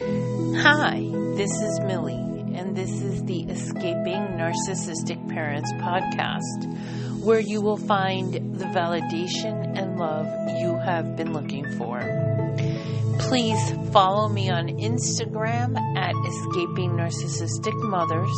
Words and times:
Hi, 0.00 1.08
this 1.36 1.52
is 1.52 1.80
Millie, 1.84 2.16
and 2.56 2.76
this 2.76 2.90
is 2.90 3.22
the 3.26 3.42
Escaping 3.42 4.36
Narcissistic 4.36 5.28
Parents 5.28 5.72
podcast, 5.74 7.22
where 7.22 7.38
you 7.38 7.60
will 7.60 7.76
find 7.76 8.34
the 8.58 8.64
validation 8.64 9.78
and 9.78 9.96
love 9.96 10.26
you 10.58 10.76
have 10.76 11.14
been 11.16 11.32
looking 11.32 11.64
for. 11.78 12.00
Please 13.20 13.72
follow 13.92 14.28
me 14.28 14.50
on 14.50 14.66
Instagram 14.66 15.78
at 15.96 16.16
Escaping 16.26 16.96
Narcissistic 16.96 17.80
Mothers. 17.80 18.36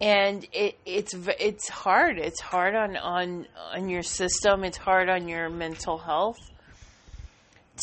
And 0.01 0.47
it, 0.53 0.79
it's 0.87 1.13
it's 1.41 1.69
hard. 1.69 2.19
It's 2.19 2.41
hard 2.41 2.75
on, 2.77 2.97
on 2.97 3.47
on 3.75 3.89
your 3.89 4.03
system. 4.03 4.63
It's 4.63 4.77
hard 4.77 5.09
on 5.09 5.27
your 5.27 5.51
mental 5.51 5.99
health 5.99 6.39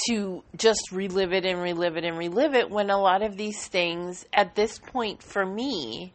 to 0.07 0.43
just 0.55 0.91
relive 0.91 1.33
it 1.33 1.45
and 1.45 1.61
relive 1.61 1.97
it 1.97 2.03
and 2.03 2.17
relive 2.17 2.53
it 2.53 2.69
when 2.69 2.89
a 2.89 2.97
lot 2.97 3.21
of 3.21 3.37
these 3.37 3.67
things 3.67 4.25
at 4.33 4.55
this 4.55 4.77
point 4.77 5.23
for 5.23 5.45
me 5.45 6.13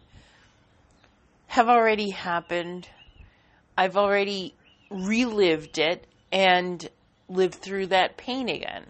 have 1.47 1.69
already 1.69 2.11
happened. 2.11 2.88
I've 3.77 3.97
already 3.97 4.55
relived 4.91 5.78
it 5.78 6.06
and 6.33 6.88
live 7.31 7.55
through 7.55 7.86
that 7.86 8.17
pain 8.17 8.48
again. 8.48 8.84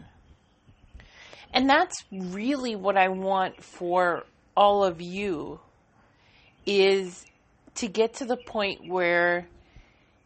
And 1.52 1.68
that's 1.68 2.04
really 2.10 2.74
what 2.74 2.96
I 2.96 3.08
want 3.08 3.62
for 3.62 4.24
all 4.56 4.84
of 4.84 5.00
you 5.00 5.60
is 6.64 7.24
to 7.76 7.88
get 7.88 8.14
to 8.14 8.24
the 8.24 8.36
point 8.36 8.88
where 8.88 9.46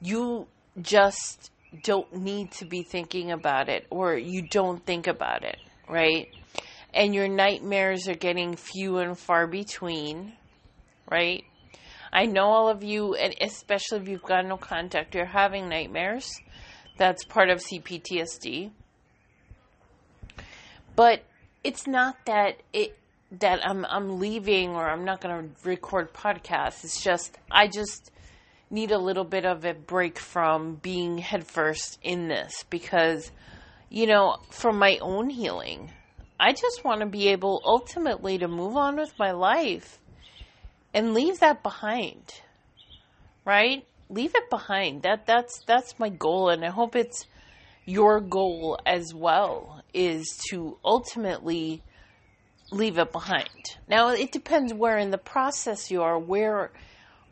you 0.01 0.47
just 0.81 1.51
don't 1.83 2.15
need 2.15 2.51
to 2.53 2.65
be 2.65 2.83
thinking 2.83 3.31
about 3.31 3.69
it 3.69 3.87
or 3.91 4.17
you 4.17 4.43
don't 4.43 4.84
think 4.84 5.06
about 5.06 5.45
it, 5.45 5.59
right? 5.89 6.28
And 6.93 7.15
your 7.15 7.28
nightmares 7.28 8.06
are 8.06 8.15
getting 8.15 8.55
few 8.55 8.99
and 8.99 9.19
far 9.19 9.47
between, 9.47 10.34
right? 11.11 11.45
I 12.12 12.27
know 12.27 12.47
all 12.47 12.69
of 12.69 12.84
you, 12.84 13.15
and 13.15 13.34
especially 13.41 13.99
if 13.99 14.09
you've 14.09 14.23
got 14.23 14.47
no 14.47 14.56
contact, 14.56 15.15
you're 15.17 15.25
having 15.25 15.69
nightmares 15.69 16.31
that's 16.97 17.25
part 17.25 17.50
of 17.50 17.59
CPTSD. 17.59 18.70
But 20.97 21.23
it's 21.62 21.87
not 21.87 22.17
that 22.27 22.62
it 22.73 22.97
that 23.41 23.66
I'm 23.66 23.84
I'm 23.87 24.21
leaving 24.21 24.71
or 24.71 24.88
I'm 24.88 25.05
not 25.05 25.21
going 25.21 25.49
to 25.49 25.69
record 25.69 26.12
podcasts. 26.12 26.84
It's 26.84 27.03
just 27.03 27.38
I 27.50 27.69
just 27.69 28.10
need 28.71 28.91
a 28.91 28.99
little 28.99 29.25
bit 29.25 29.44
of 29.44 29.65
a 29.65 29.75
break 29.75 30.19
from 30.19 30.77
being 30.77 31.19
headfirst 31.19 31.99
in 32.03 32.28
this 32.28 32.65
because 32.71 33.31
you 33.91 34.06
know, 34.06 34.38
for 34.50 34.72
my 34.72 34.99
own 35.00 35.31
healing, 35.31 35.91
I 36.38 36.53
just 36.53 36.84
want 36.84 37.00
to 37.00 37.06
be 37.06 37.28
able 37.28 37.62
ultimately 37.65 38.38
to 38.38 38.49
move 38.49 38.76
on 38.76 38.97
with 38.97 39.16
my 39.19 39.31
life 39.31 40.00
and 40.93 41.15
leave 41.15 41.41
that 41.41 41.62
behind. 41.62 42.41
Right? 43.44 43.87
Leave 44.14 44.34
it 44.34 44.48
behind. 44.48 45.02
That 45.02 45.26
that's 45.26 45.60
that's 45.66 45.98
my 45.98 46.08
goal 46.08 46.48
and 46.48 46.64
I 46.64 46.70
hope 46.70 46.97
it's 46.97 47.26
your 47.84 48.20
goal 48.20 48.78
as 48.86 49.12
well 49.12 49.82
is 49.92 50.41
to 50.50 50.78
ultimately 50.84 51.82
leave 52.70 52.98
it 52.98 53.12
behind. 53.12 53.48
Now 53.88 54.08
it 54.10 54.32
depends 54.32 54.72
where 54.72 54.98
in 54.98 55.10
the 55.10 55.19
process 55.19 55.91
you 55.91 56.02
are. 56.02 56.19
Where 56.19 56.70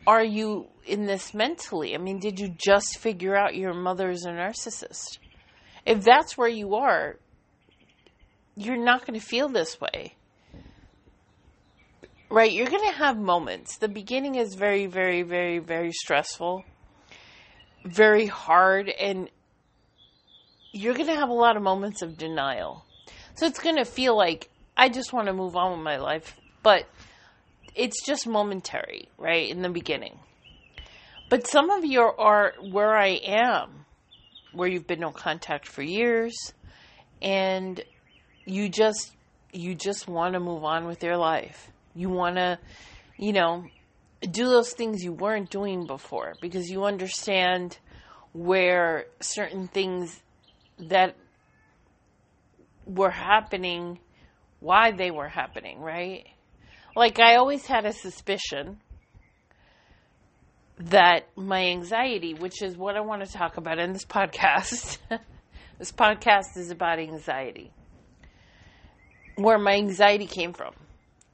are 0.05 0.23
you 0.23 0.67
in 0.85 1.05
this 1.05 1.33
mentally? 1.33 1.95
I 1.95 1.97
mean, 1.97 2.19
did 2.19 2.39
you 2.39 2.49
just 2.49 2.97
figure 2.97 3.35
out 3.35 3.55
your 3.55 3.73
mother 3.73 4.09
is 4.09 4.25
a 4.25 4.29
narcissist? 4.29 5.17
If 5.85 6.03
that's 6.03 6.37
where 6.37 6.49
you 6.49 6.75
are, 6.75 7.17
you're 8.55 8.83
not 8.83 9.05
going 9.05 9.19
to 9.19 9.25
feel 9.25 9.49
this 9.49 9.79
way. 9.81 10.15
Right? 12.29 12.51
You're 12.51 12.67
going 12.67 12.89
to 12.89 12.97
have 12.97 13.17
moments. 13.17 13.77
The 13.77 13.87
beginning 13.87 14.35
is 14.35 14.55
very, 14.55 14.85
very, 14.87 15.21
very, 15.23 15.59
very 15.59 15.91
stressful 15.91 16.63
very 17.83 18.25
hard 18.25 18.89
and 18.89 19.29
you're 20.71 20.93
going 20.93 21.07
to 21.07 21.15
have 21.15 21.29
a 21.29 21.33
lot 21.33 21.55
of 21.55 21.63
moments 21.63 22.01
of 22.01 22.17
denial. 22.17 22.83
So 23.35 23.45
it's 23.45 23.59
going 23.59 23.77
to 23.77 23.85
feel 23.85 24.17
like 24.17 24.49
I 24.75 24.89
just 24.89 25.13
want 25.13 25.27
to 25.27 25.33
move 25.33 25.55
on 25.55 25.71
with 25.71 25.81
my 25.81 25.97
life, 25.97 26.39
but 26.63 26.87
it's 27.75 28.05
just 28.05 28.27
momentary, 28.27 29.09
right? 29.17 29.49
In 29.49 29.61
the 29.61 29.69
beginning. 29.69 30.17
But 31.29 31.47
some 31.47 31.69
of 31.69 31.85
you 31.85 32.01
are 32.01 32.53
where 32.61 32.95
I 32.95 33.19
am, 33.25 33.85
where 34.51 34.67
you've 34.67 34.87
been 34.87 34.99
no 34.99 35.11
contact 35.11 35.67
for 35.67 35.81
years 35.81 36.53
and 37.21 37.81
you 38.45 38.69
just 38.69 39.15
you 39.51 39.75
just 39.75 40.07
want 40.07 40.33
to 40.33 40.39
move 40.39 40.63
on 40.63 40.85
with 40.85 41.03
your 41.03 41.17
life. 41.17 41.71
You 41.95 42.09
want 42.09 42.35
to, 42.37 42.59
you 43.17 43.33
know, 43.33 43.65
do 44.31 44.49
those 44.49 44.71
things 44.73 45.03
you 45.03 45.13
weren't 45.13 45.49
doing 45.49 45.85
before 45.85 46.35
because 46.41 46.69
you 46.69 46.85
understand 46.85 47.77
where 48.33 49.05
certain 49.19 49.67
things 49.67 50.21
that 50.79 51.15
were 52.85 53.11
happening, 53.11 53.99
why 54.59 54.91
they 54.91 55.11
were 55.11 55.27
happening, 55.27 55.79
right? 55.79 56.27
Like, 56.95 57.19
I 57.19 57.35
always 57.35 57.65
had 57.65 57.85
a 57.85 57.93
suspicion 57.93 58.79
that 60.77 61.27
my 61.35 61.67
anxiety, 61.67 62.33
which 62.33 62.61
is 62.61 62.75
what 62.77 62.95
I 62.95 63.01
want 63.01 63.25
to 63.25 63.31
talk 63.31 63.57
about 63.57 63.79
in 63.79 63.93
this 63.93 64.05
podcast, 64.05 64.97
this 65.79 65.91
podcast 65.91 66.57
is 66.57 66.71
about 66.71 66.99
anxiety, 66.99 67.71
where 69.35 69.57
my 69.57 69.73
anxiety 69.73 70.25
came 70.27 70.53
from, 70.53 70.73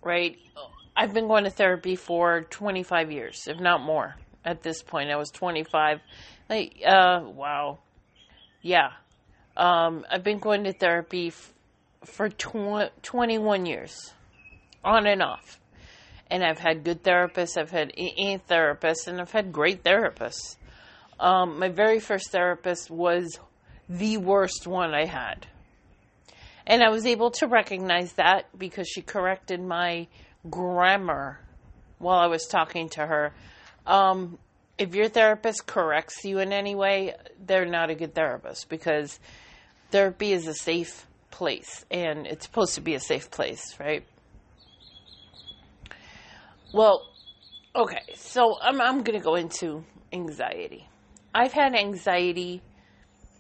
right? 0.04 0.38
I've 1.00 1.14
been 1.14 1.30
going 1.30 1.46
to 1.46 1.50
therapy 1.50 1.96
for 1.96 2.42
25 2.42 3.10
years, 3.10 3.48
if 3.48 3.58
not 3.58 3.80
more, 3.80 4.18
at 4.44 4.64
this 4.64 4.84
point. 4.84 5.10
I 5.10 5.16
was 5.16 5.30
25. 5.30 6.02
Like, 6.50 6.82
uh, 6.86 7.22
wow. 7.24 7.80
Yeah. 8.62 8.90
Um, 9.56 10.06
I've 10.12 10.26
been 10.26 10.40
going 10.40 10.66
to 10.66 10.74
therapy 10.74 11.28
f- 11.28 11.54
for 12.04 12.28
tw- 12.28 12.92
21 13.02 13.66
years, 13.66 14.12
on 14.84 15.08
and 15.08 15.24
off. 15.24 15.58
And 16.30 16.44
I've 16.44 16.60
had 16.60 16.84
good 16.84 17.02
therapists, 17.02 17.58
I've 17.58 17.72
had 17.72 17.94
a 17.96 18.38
therapists, 18.50 19.08
and 19.08 19.22
I've 19.22 19.32
had 19.32 19.54
great 19.54 19.86
therapists. 19.86 20.58
Um, 21.18 21.60
my 21.60 21.70
very 21.70 22.02
first 22.02 22.30
therapist 22.30 22.92
was 22.92 23.40
the 23.88 24.18
worst 24.18 24.68
one 24.68 24.94
I 24.94 25.06
had. 25.06 25.48
And 26.68 26.84
I 26.84 26.90
was 26.90 27.06
able 27.06 27.32
to 27.32 27.48
recognize 27.48 28.14
that 28.14 28.48
because 28.60 28.90
she 28.90 29.02
corrected 29.02 29.62
my 29.62 30.08
grammar 30.48 31.40
while 31.98 32.20
I 32.20 32.28
was 32.28 32.46
talking 32.46 32.90
to 32.90 33.06
her. 33.06 33.34
Um, 33.86 34.38
if 34.78 34.96
your 34.96 35.10
therapist 35.10 35.66
corrects 35.66 36.24
you 36.24 36.40
in 36.40 36.54
any 36.54 36.76
way, 36.76 37.16
they're 37.46 37.66
not 37.66 37.90
a 37.90 37.96
good 37.96 38.16
therapist 38.16 38.70
because 38.70 39.20
therapy 39.92 40.32
is 40.32 40.48
a 40.48 40.54
safe 40.54 41.06
place 41.32 41.86
and 41.92 42.26
it's 42.26 42.46
supposed 42.46 42.76
to 42.76 42.82
be 42.82 42.96
a 42.96 43.00
safe 43.00 43.30
place, 43.30 43.76
right? 43.80 44.06
Well, 46.72 47.08
okay, 47.76 48.04
so 48.16 48.58
I'm, 48.62 48.80
I'm 48.80 49.04
going 49.04 49.20
to 49.20 49.24
go 49.24 49.36
into 49.36 49.84
anxiety. 50.14 50.88
I've 51.34 51.54
had 51.54 51.76
anxiety 51.76 52.62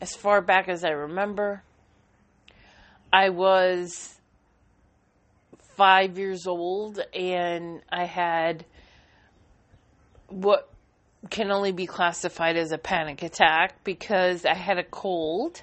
as 0.01 0.15
far 0.15 0.41
back 0.41 0.67
as 0.67 0.83
I 0.83 0.89
remember. 0.89 1.63
I 3.11 3.29
was 3.29 4.18
five 5.79 6.17
years 6.17 6.45
old 6.45 6.99
and 7.13 7.81
I 7.89 8.03
had 8.03 8.65
what 10.27 10.69
can 11.29 11.51
only 11.51 11.71
be 11.71 11.85
classified 11.85 12.57
as 12.57 12.73
a 12.73 12.77
panic 12.77 13.23
attack 13.23 13.81
because 13.85 14.45
I 14.45 14.55
had 14.55 14.77
a 14.77 14.83
cold 14.83 15.61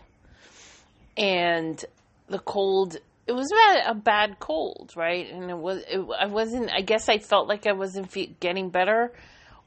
and 1.19 1.85
the 2.29 2.39
cold 2.39 2.97
it 3.27 3.33
was 3.33 3.53
a 3.85 3.95
bad 3.95 4.39
cold, 4.39 4.93
right? 4.97 5.31
And 5.31 5.51
it 5.51 5.59
was 5.59 5.83
it, 5.87 6.01
I 6.19 6.29
wasn't 6.29 6.71
I 6.73 6.81
guess 6.81 7.11
I 7.11 7.19
felt 7.19 7.47
like 7.47 7.67
I 7.67 7.73
wasn't 7.73 8.11
getting 8.41 8.71
better 8.71 9.13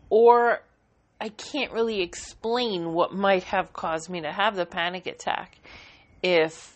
or 0.10 0.64
I 1.22 1.30
can't 1.30 1.72
really 1.74 2.02
explain 2.02 2.94
what 2.94 3.14
might 3.14 3.44
have 3.44 3.72
caused 3.72 4.10
me 4.10 4.22
to 4.22 4.32
have 4.32 4.56
the 4.56 4.66
panic 4.66 5.06
attack 5.06 5.60
if 6.24 6.76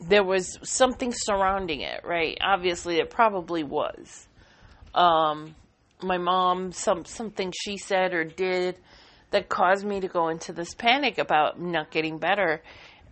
there 0.00 0.24
was 0.24 0.58
something 0.62 1.12
surrounding 1.14 1.80
it, 1.80 2.02
right? 2.04 2.36
Obviously, 2.40 2.98
it 2.98 3.10
probably 3.10 3.64
was. 3.64 4.28
Um, 4.94 5.54
my 6.02 6.18
mom, 6.18 6.72
some 6.72 7.04
something 7.04 7.52
she 7.58 7.78
said 7.78 8.12
or 8.12 8.24
did 8.24 8.76
that 9.30 9.48
caused 9.48 9.84
me 9.84 10.00
to 10.00 10.08
go 10.08 10.28
into 10.28 10.52
this 10.52 10.74
panic 10.74 11.18
about 11.18 11.60
not 11.60 11.90
getting 11.90 12.18
better, 12.18 12.62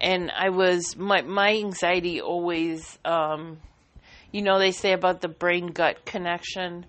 and 0.00 0.31
I 0.31 0.50
was 0.50 0.96
my 0.96 1.22
my 1.22 1.52
anxiety 1.52 2.20
always, 2.20 2.98
um, 3.04 3.58
you 4.30 4.42
know, 4.42 4.58
they 4.58 4.70
say 4.70 4.92
about 4.92 5.20
the 5.20 5.28
brain 5.28 5.69
gut 5.69 6.04
connection. 6.04 6.87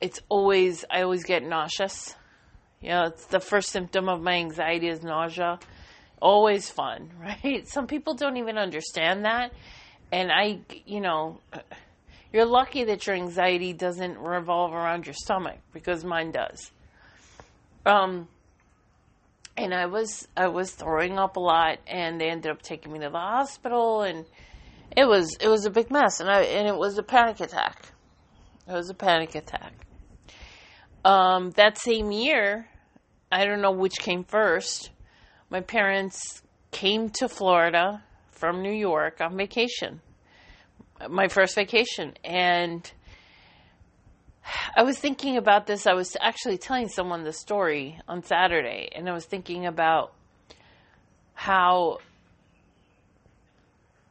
It's 0.00 0.20
always 0.30 0.84
I 0.90 1.02
always 1.02 1.24
get 1.24 1.42
nauseous. 1.42 2.14
You 2.80 2.90
know, 2.90 3.04
it's 3.04 3.26
the 3.26 3.40
first 3.40 3.68
symptom 3.68 4.08
of 4.08 4.22
my 4.22 4.36
anxiety 4.36 4.88
is 4.88 5.02
nausea 5.02 5.58
always 6.20 6.70
fun, 6.70 7.10
right? 7.20 7.66
Some 7.68 7.86
people 7.86 8.14
don't 8.14 8.36
even 8.36 8.58
understand 8.58 9.24
that. 9.24 9.52
And 10.12 10.30
I, 10.32 10.60
you 10.86 11.00
know, 11.00 11.40
you're 12.32 12.46
lucky 12.46 12.84
that 12.84 13.06
your 13.06 13.16
anxiety 13.16 13.72
doesn't 13.72 14.18
revolve 14.18 14.72
around 14.72 15.06
your 15.06 15.14
stomach 15.14 15.58
because 15.72 16.04
mine 16.04 16.32
does. 16.32 16.70
Um, 17.86 18.28
and 19.56 19.74
I 19.74 19.86
was 19.86 20.26
I 20.36 20.48
was 20.48 20.70
throwing 20.72 21.18
up 21.18 21.36
a 21.36 21.40
lot, 21.40 21.78
and 21.86 22.20
they 22.20 22.30
ended 22.30 22.50
up 22.50 22.62
taking 22.62 22.92
me 22.92 22.98
to 23.00 23.10
the 23.10 23.18
hospital, 23.18 24.02
and 24.02 24.24
it 24.96 25.06
was 25.06 25.36
it 25.40 25.48
was 25.48 25.66
a 25.66 25.70
big 25.70 25.90
mess, 25.90 26.20
and 26.20 26.30
I 26.30 26.42
and 26.42 26.66
it 26.66 26.76
was 26.76 26.98
a 26.98 27.02
panic 27.02 27.40
attack. 27.40 27.92
It 28.66 28.72
was 28.72 28.90
a 28.90 28.94
panic 28.94 29.34
attack. 29.34 29.72
Um, 31.04 31.50
that 31.52 31.78
same 31.78 32.12
year, 32.12 32.68
I 33.32 33.44
don't 33.44 33.60
know 33.60 33.72
which 33.72 33.98
came 33.98 34.24
first 34.24 34.90
my 35.50 35.60
parents 35.60 36.42
came 36.70 37.10
to 37.10 37.28
Florida 37.28 38.02
from 38.30 38.62
New 38.62 38.72
York 38.72 39.20
on 39.20 39.36
vacation. 39.36 40.00
My 41.08 41.28
first 41.28 41.54
vacation. 41.54 42.14
And 42.24 42.90
I 44.76 44.82
was 44.84 44.98
thinking 44.98 45.36
about 45.36 45.66
this. 45.66 45.86
I 45.86 45.92
was 45.92 46.16
actually 46.20 46.58
telling 46.58 46.88
someone 46.88 47.24
the 47.24 47.32
story 47.32 47.98
on 48.08 48.22
Saturday, 48.22 48.90
and 48.94 49.08
I 49.08 49.12
was 49.12 49.24
thinking 49.24 49.66
about 49.66 50.12
how 51.34 51.98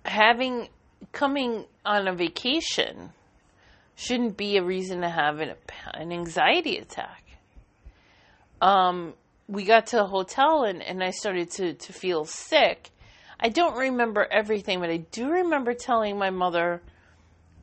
having 0.03 0.67
coming 1.11 1.65
on 1.85 2.07
a 2.07 2.13
vacation 2.13 3.11
shouldn't 3.95 4.37
be 4.37 4.57
a 4.57 4.63
reason 4.63 5.01
to 5.01 5.09
have 5.09 5.39
an, 5.39 5.53
an 5.93 6.11
anxiety 6.11 6.77
attack. 6.77 7.23
Um, 8.61 9.13
we 9.49 9.63
got 9.65 9.87
to 9.87 10.03
a 10.03 10.05
hotel 10.05 10.63
and, 10.63 10.83
and 10.83 11.03
I 11.03 11.09
started 11.09 11.49
to, 11.51 11.73
to 11.73 11.91
feel 11.91 12.23
sick. 12.23 12.91
I 13.39 13.49
don't 13.49 13.75
remember 13.75 14.27
everything, 14.29 14.79
but 14.79 14.91
I 14.91 14.97
do 14.97 15.31
remember 15.31 15.73
telling 15.73 16.19
my 16.19 16.29
mother 16.29 16.83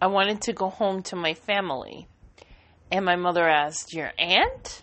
I 0.03 0.09
wanted 0.09 0.43
to 0.43 0.53
go 0.53 0.69
home 0.69 1.05
to 1.05 1.17
my 1.17 1.35
family. 1.35 2.09
And 2.91 3.05
my 3.05 3.15
mother 3.15 3.49
asked, 3.49 3.95
Your 3.95 4.11
aunt? 4.19 4.83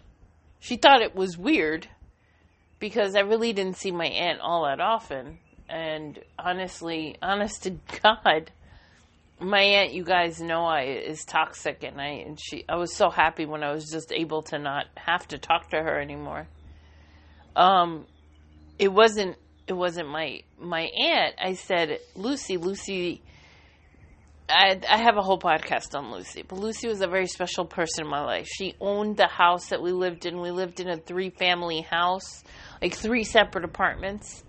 She 0.59 0.77
thought 0.77 1.01
it 1.01 1.13
was 1.13 1.37
weird 1.37 1.87
because 2.79 3.15
I 3.15 3.21
really 3.21 3.51
didn't 3.51 3.77
see 3.77 3.91
my 3.91 4.05
aunt 4.05 4.39
all 4.39 4.63
that 4.65 4.79
often. 4.79 5.39
And 5.67 6.19
honestly, 6.39 7.17
honest 7.21 7.63
to 7.63 7.71
God, 8.01 8.51
my 9.39 9.61
aunt, 9.61 9.93
you 9.93 10.05
guys 10.05 10.39
know, 10.39 10.65
I 10.65 10.83
is 10.83 11.25
toxic, 11.25 11.83
and 11.83 11.99
I 11.99 12.23
and 12.25 12.39
she. 12.39 12.63
I 12.67 12.75
was 12.75 12.95
so 12.95 13.09
happy 13.09 13.45
when 13.45 13.63
I 13.63 13.73
was 13.73 13.89
just 13.89 14.11
able 14.11 14.41
to 14.43 14.59
not 14.59 14.85
have 14.95 15.27
to 15.29 15.37
talk 15.37 15.69
to 15.71 15.77
her 15.77 15.99
anymore 15.99 16.47
um, 17.55 18.05
it 18.79 18.91
wasn't 18.91 19.37
it 19.67 19.73
wasn't 19.73 20.09
my 20.09 20.41
my 20.59 20.81
aunt. 20.81 21.35
I 21.39 21.53
said 21.53 21.99
Lucy, 22.15 22.57
Lucy. 22.57 23.21
I 24.49 24.79
I 24.89 24.97
have 24.97 25.17
a 25.17 25.21
whole 25.21 25.39
podcast 25.39 25.95
on 25.95 26.11
Lucy, 26.11 26.43
but 26.47 26.59
Lucy 26.59 26.87
was 26.87 27.01
a 27.01 27.07
very 27.07 27.27
special 27.27 27.65
person 27.65 28.03
in 28.03 28.09
my 28.09 28.21
life. 28.21 28.47
She 28.47 28.75
owned 28.81 29.17
the 29.17 29.27
house 29.27 29.67
that 29.69 29.81
we 29.81 29.91
lived 29.91 30.25
in. 30.25 30.41
We 30.41 30.51
lived 30.51 30.79
in 30.79 30.89
a 30.89 30.97
three 30.97 31.29
family 31.29 31.81
house, 31.81 32.43
like 32.81 32.93
three 32.93 33.23
separate 33.23 33.63
apartments 33.63 34.43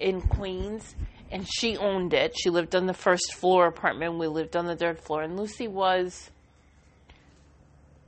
in 0.00 0.22
Queens, 0.22 0.94
and 1.30 1.46
she 1.46 1.76
owned 1.76 2.14
it. 2.14 2.34
She 2.38 2.50
lived 2.50 2.74
on 2.74 2.86
the 2.86 2.94
first 2.94 3.34
floor 3.34 3.66
apartment. 3.66 4.18
We 4.18 4.28
lived 4.28 4.56
on 4.56 4.66
the 4.66 4.76
third 4.76 4.98
floor, 4.98 5.22
and 5.22 5.36
Lucy 5.36 5.68
was 5.68 6.30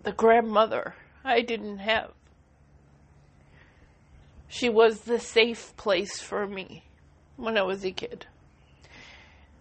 the 0.02 0.12
grandmother 0.12 0.94
I 1.22 1.42
didn't 1.42 1.78
have. 1.78 2.12
She 4.48 4.68
was 4.68 5.00
the 5.00 5.18
safe 5.18 5.76
place 5.76 6.20
for 6.20 6.46
me 6.46 6.84
when 7.36 7.58
I 7.58 7.62
was 7.62 7.84
a 7.84 7.90
kid. 7.90 8.26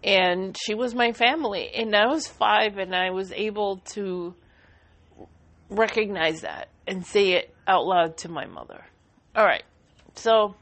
And 0.04 0.56
she 0.56 0.74
was 0.74 0.94
my 0.94 1.12
family. 1.12 1.70
And 1.74 1.94
I 1.94 2.06
was 2.06 2.26
five, 2.26 2.78
and 2.78 2.94
I 2.94 3.10
was 3.10 3.32
able 3.32 3.78
to 3.94 4.34
recognize 5.68 6.42
that 6.42 6.68
and 6.86 7.04
say 7.04 7.32
it 7.32 7.54
out 7.66 7.84
loud 7.84 8.16
to 8.18 8.28
my 8.28 8.46
mother. 8.46 8.84
All 9.34 9.44
right. 9.44 9.64
So 10.14 10.54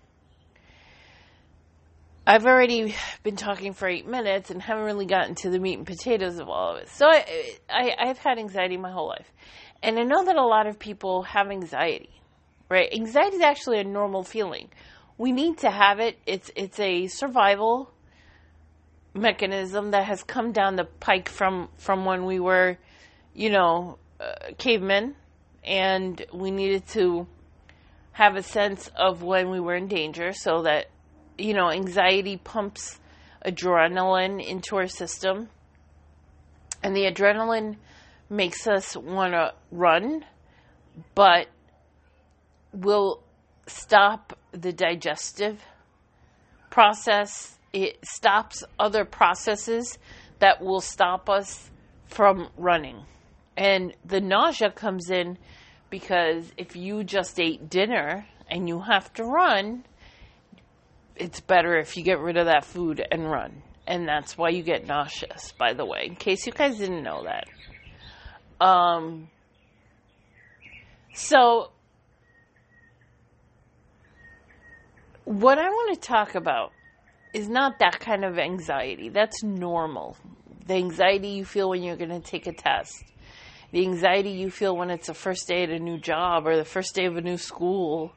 I've 2.26 2.46
already 2.46 2.94
been 3.22 3.36
talking 3.36 3.74
for 3.74 3.86
eight 3.86 4.06
minutes 4.06 4.50
and 4.50 4.62
haven't 4.62 4.84
really 4.84 5.06
gotten 5.06 5.34
to 5.36 5.50
the 5.50 5.58
meat 5.58 5.76
and 5.76 5.86
potatoes 5.86 6.38
of 6.38 6.48
all 6.48 6.74
of 6.74 6.82
it. 6.82 6.88
So 6.88 7.06
I, 7.06 7.58
I, 7.68 7.94
I've 7.98 8.18
had 8.18 8.38
anxiety 8.38 8.78
my 8.78 8.90
whole 8.90 9.08
life. 9.08 9.30
And 9.82 9.98
I 9.98 10.04
know 10.04 10.24
that 10.24 10.36
a 10.36 10.44
lot 10.44 10.66
of 10.66 10.78
people 10.78 11.24
have 11.24 11.50
anxiety 11.50 12.08
right? 12.74 12.92
Anxiety 12.92 13.36
is 13.36 13.42
actually 13.42 13.78
a 13.78 13.84
normal 13.84 14.24
feeling. 14.24 14.68
We 15.16 15.30
need 15.30 15.58
to 15.58 15.70
have 15.70 16.00
it. 16.00 16.18
It's 16.26 16.50
it's 16.56 16.80
a 16.80 17.06
survival 17.06 17.92
mechanism 19.14 19.92
that 19.92 20.04
has 20.06 20.24
come 20.24 20.50
down 20.50 20.74
the 20.74 20.84
pike 20.84 21.28
from 21.28 21.68
from 21.78 22.04
when 22.04 22.26
we 22.26 22.40
were, 22.40 22.76
you 23.32 23.50
know, 23.50 23.98
uh, 24.18 24.34
cavemen, 24.58 25.14
and 25.62 26.26
we 26.32 26.50
needed 26.50 26.84
to 26.88 27.28
have 28.10 28.34
a 28.34 28.42
sense 28.42 28.90
of 28.96 29.22
when 29.22 29.50
we 29.50 29.60
were 29.60 29.76
in 29.76 29.86
danger, 29.86 30.32
so 30.32 30.62
that 30.62 30.86
you 31.38 31.54
know, 31.54 31.70
anxiety 31.70 32.36
pumps 32.36 32.98
adrenaline 33.46 34.44
into 34.44 34.74
our 34.76 34.88
system, 34.88 35.48
and 36.82 36.96
the 36.96 37.04
adrenaline 37.04 37.76
makes 38.28 38.66
us 38.66 38.96
want 38.96 39.32
to 39.32 39.52
run, 39.70 40.24
but 41.14 41.46
will 42.74 43.22
stop 43.66 44.38
the 44.52 44.72
digestive 44.72 45.62
process. 46.70 47.58
It 47.72 47.98
stops 48.04 48.64
other 48.78 49.04
processes 49.04 49.98
that 50.40 50.60
will 50.60 50.80
stop 50.80 51.30
us 51.30 51.70
from 52.06 52.48
running. 52.56 53.04
And 53.56 53.94
the 54.04 54.20
nausea 54.20 54.70
comes 54.70 55.10
in 55.10 55.38
because 55.90 56.52
if 56.56 56.74
you 56.74 57.04
just 57.04 57.38
ate 57.38 57.70
dinner 57.70 58.26
and 58.50 58.68
you 58.68 58.80
have 58.80 59.12
to 59.14 59.24
run, 59.24 59.84
it's 61.16 61.40
better 61.40 61.78
if 61.78 61.96
you 61.96 62.02
get 62.02 62.18
rid 62.18 62.36
of 62.36 62.46
that 62.46 62.64
food 62.64 63.04
and 63.10 63.30
run. 63.30 63.62
And 63.86 64.08
that's 64.08 64.36
why 64.36 64.48
you 64.48 64.62
get 64.62 64.86
nauseous, 64.86 65.52
by 65.52 65.74
the 65.74 65.84
way, 65.84 66.06
in 66.06 66.16
case 66.16 66.46
you 66.46 66.52
guys 66.52 66.78
didn't 66.78 67.02
know 67.02 67.24
that. 67.24 68.64
Um, 68.64 69.28
so 71.12 71.70
What 75.24 75.58
I 75.58 75.70
want 75.70 75.94
to 75.94 76.06
talk 76.06 76.34
about 76.34 76.74
is 77.32 77.48
not 77.48 77.78
that 77.78 77.98
kind 77.98 78.26
of 78.26 78.38
anxiety. 78.38 79.08
That's 79.08 79.42
normal. 79.42 80.18
The 80.66 80.74
anxiety 80.74 81.28
you 81.28 81.46
feel 81.46 81.70
when 81.70 81.82
you're 81.82 81.96
going 81.96 82.10
to 82.10 82.20
take 82.20 82.46
a 82.46 82.52
test, 82.52 83.04
the 83.72 83.80
anxiety 83.80 84.32
you 84.32 84.50
feel 84.50 84.76
when 84.76 84.90
it's 84.90 85.06
the 85.06 85.14
first 85.14 85.48
day 85.48 85.62
at 85.62 85.70
a 85.70 85.78
new 85.78 85.98
job 85.98 86.46
or 86.46 86.56
the 86.58 86.64
first 86.64 86.94
day 86.94 87.06
of 87.06 87.16
a 87.16 87.22
new 87.22 87.38
school 87.38 88.14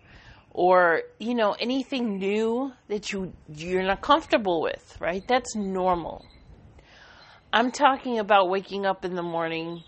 or 0.51 1.03
you 1.17 1.33
know 1.33 1.55
anything 1.59 2.17
new 2.17 2.73
that 2.89 3.13
you 3.13 3.31
you're 3.55 3.83
not 3.83 4.01
comfortable 4.01 4.61
with, 4.61 4.97
right? 4.99 5.25
That's 5.29 5.55
normal. 5.55 6.25
I'm 7.53 7.71
talking 7.71 8.19
about 8.19 8.49
waking 8.49 8.85
up 8.85 9.05
in 9.05 9.15
the 9.15 9.23
morning 9.23 9.85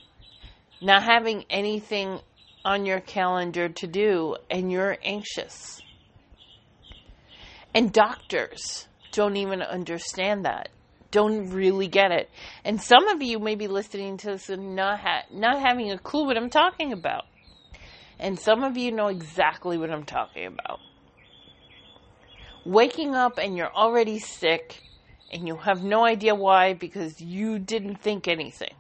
not 0.80 1.04
having 1.04 1.44
anything 1.50 2.22
on 2.64 2.86
your 2.86 3.02
calendar 3.02 3.68
to 3.68 3.88
do 3.88 4.38
and 4.50 4.72
you're 4.72 4.98
anxious 5.04 5.82
and 7.74 7.92
doctors 7.92 8.88
don't 9.12 9.38
even 9.38 9.62
understand 9.62 10.46
that, 10.46 10.70
don't 11.12 11.50
really 11.50 11.88
get 11.88 12.12
it. 12.12 12.30
And 12.64 12.82
some 12.82 13.08
of 13.08 13.22
you 13.22 13.40
may 13.40 13.56
be 13.56 13.68
listening 13.68 14.18
to 14.18 14.28
this 14.32 14.50
and 14.50 14.76
not, 14.76 15.00
ha- 15.00 15.26
not 15.32 15.60
having 15.60 15.92
a 15.92 15.98
clue 15.98 16.26
what 16.26 16.38
I'm 16.38 16.50
talking 16.50 16.94
about. 16.94 17.26
And 18.20 18.40
some 18.40 18.64
of 18.64 18.78
you 18.78 18.92
know 18.92 19.08
exactly 19.08 19.78
what 19.78 19.90
I'm 19.90 20.04
talking 20.04 20.46
about. 20.46 20.80
Waking 22.66 23.16
up 23.16 23.38
and 23.38 23.56
you're 23.56 23.74
already 23.74 24.20
sick 24.20 24.84
and 25.32 25.48
you 25.48 25.56
have 25.58 25.84
no 25.84 26.06
idea 26.06 26.36
why 26.36 26.74
because 26.74 27.22
you 27.22 27.60
didn't 27.60 27.98
think 27.98 28.28
anything. 28.28 28.74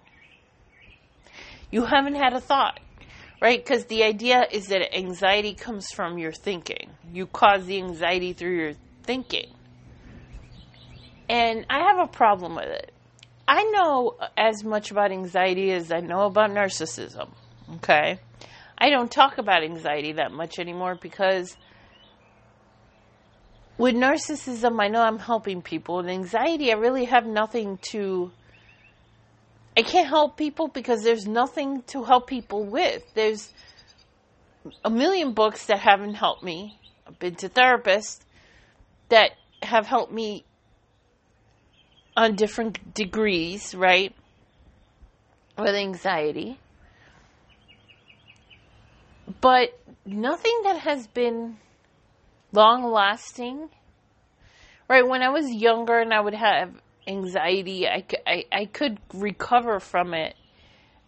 You 1.72 1.86
haven't 1.86 2.16
had 2.16 2.34
a 2.34 2.42
thought, 2.42 2.80
right? 3.42 3.64
Because 3.64 3.86
the 3.86 4.04
idea 4.04 4.46
is 4.52 4.68
that 4.68 4.96
anxiety 4.96 5.54
comes 5.54 5.92
from 5.92 6.18
your 6.18 6.32
thinking. 6.32 6.90
You 7.12 7.26
cause 7.26 7.66
the 7.66 7.78
anxiety 7.78 8.34
through 8.34 8.58
your 8.58 8.74
thinking. 9.04 9.48
And 11.30 11.66
I 11.70 11.80
have 11.80 12.00
a 12.00 12.08
problem 12.08 12.56
with 12.56 12.70
it. 12.70 12.92
I 13.48 13.64
know 13.64 14.18
as 14.38 14.64
much 14.64 14.92
about 14.92 15.12
anxiety 15.12 15.72
as 15.72 15.92
I 15.92 16.02
know 16.02 16.26
about 16.26 16.52
narcissism. 16.52 17.30
Okay. 17.76 18.20
I 18.78 18.90
don't 18.90 19.12
talk 19.12 19.38
about 19.38 19.64
anxiety 19.64 20.14
that 20.14 20.32
much 20.32 20.60
anymore 20.60 20.96
because 20.96 21.58
with 23.78 23.96
narcissism, 23.96 24.82
I 24.82 24.88
know 24.90 25.02
I'm 25.02 25.20
helping 25.20 25.62
people. 25.62 25.98
With 25.98 26.10
anxiety, 26.10 26.72
I 26.72 26.76
really 26.76 27.06
have 27.06 27.26
nothing 27.26 27.80
to. 27.92 28.32
I 29.80 29.82
can't 29.82 30.10
help 30.10 30.36
people 30.36 30.68
because 30.68 31.04
there's 31.04 31.26
nothing 31.26 31.84
to 31.84 32.04
help 32.04 32.28
people 32.28 32.66
with. 32.66 33.02
There's 33.14 33.54
a 34.84 34.90
million 34.90 35.32
books 35.32 35.68
that 35.68 35.80
haven't 35.80 36.16
helped 36.16 36.44
me. 36.44 36.78
I've 37.08 37.18
been 37.18 37.36
to 37.36 37.48
therapists 37.48 38.20
that 39.08 39.38
have 39.64 39.88
helped 39.88 40.12
me 40.12 40.44
on 42.18 42.36
different 42.36 42.94
degrees, 42.94 43.74
right? 43.74 44.14
With 45.58 45.74
anxiety. 45.74 46.60
But 49.40 49.80
nothing 50.06 50.60
that 50.66 50.80
has 50.80 51.08
been 51.08 51.56
long 52.52 52.84
lasting. 52.84 53.70
Right, 54.90 55.08
when 55.08 55.22
I 55.22 55.30
was 55.30 55.50
younger 55.50 56.00
and 56.00 56.14
I 56.14 56.20
would 56.20 56.34
have 56.34 56.82
anxiety, 57.08 57.88
I, 57.88 58.06
I, 58.26 58.46
I 58.52 58.66
could 58.66 59.00
recover 59.14 59.80
from 59.80 60.14
it 60.14 60.36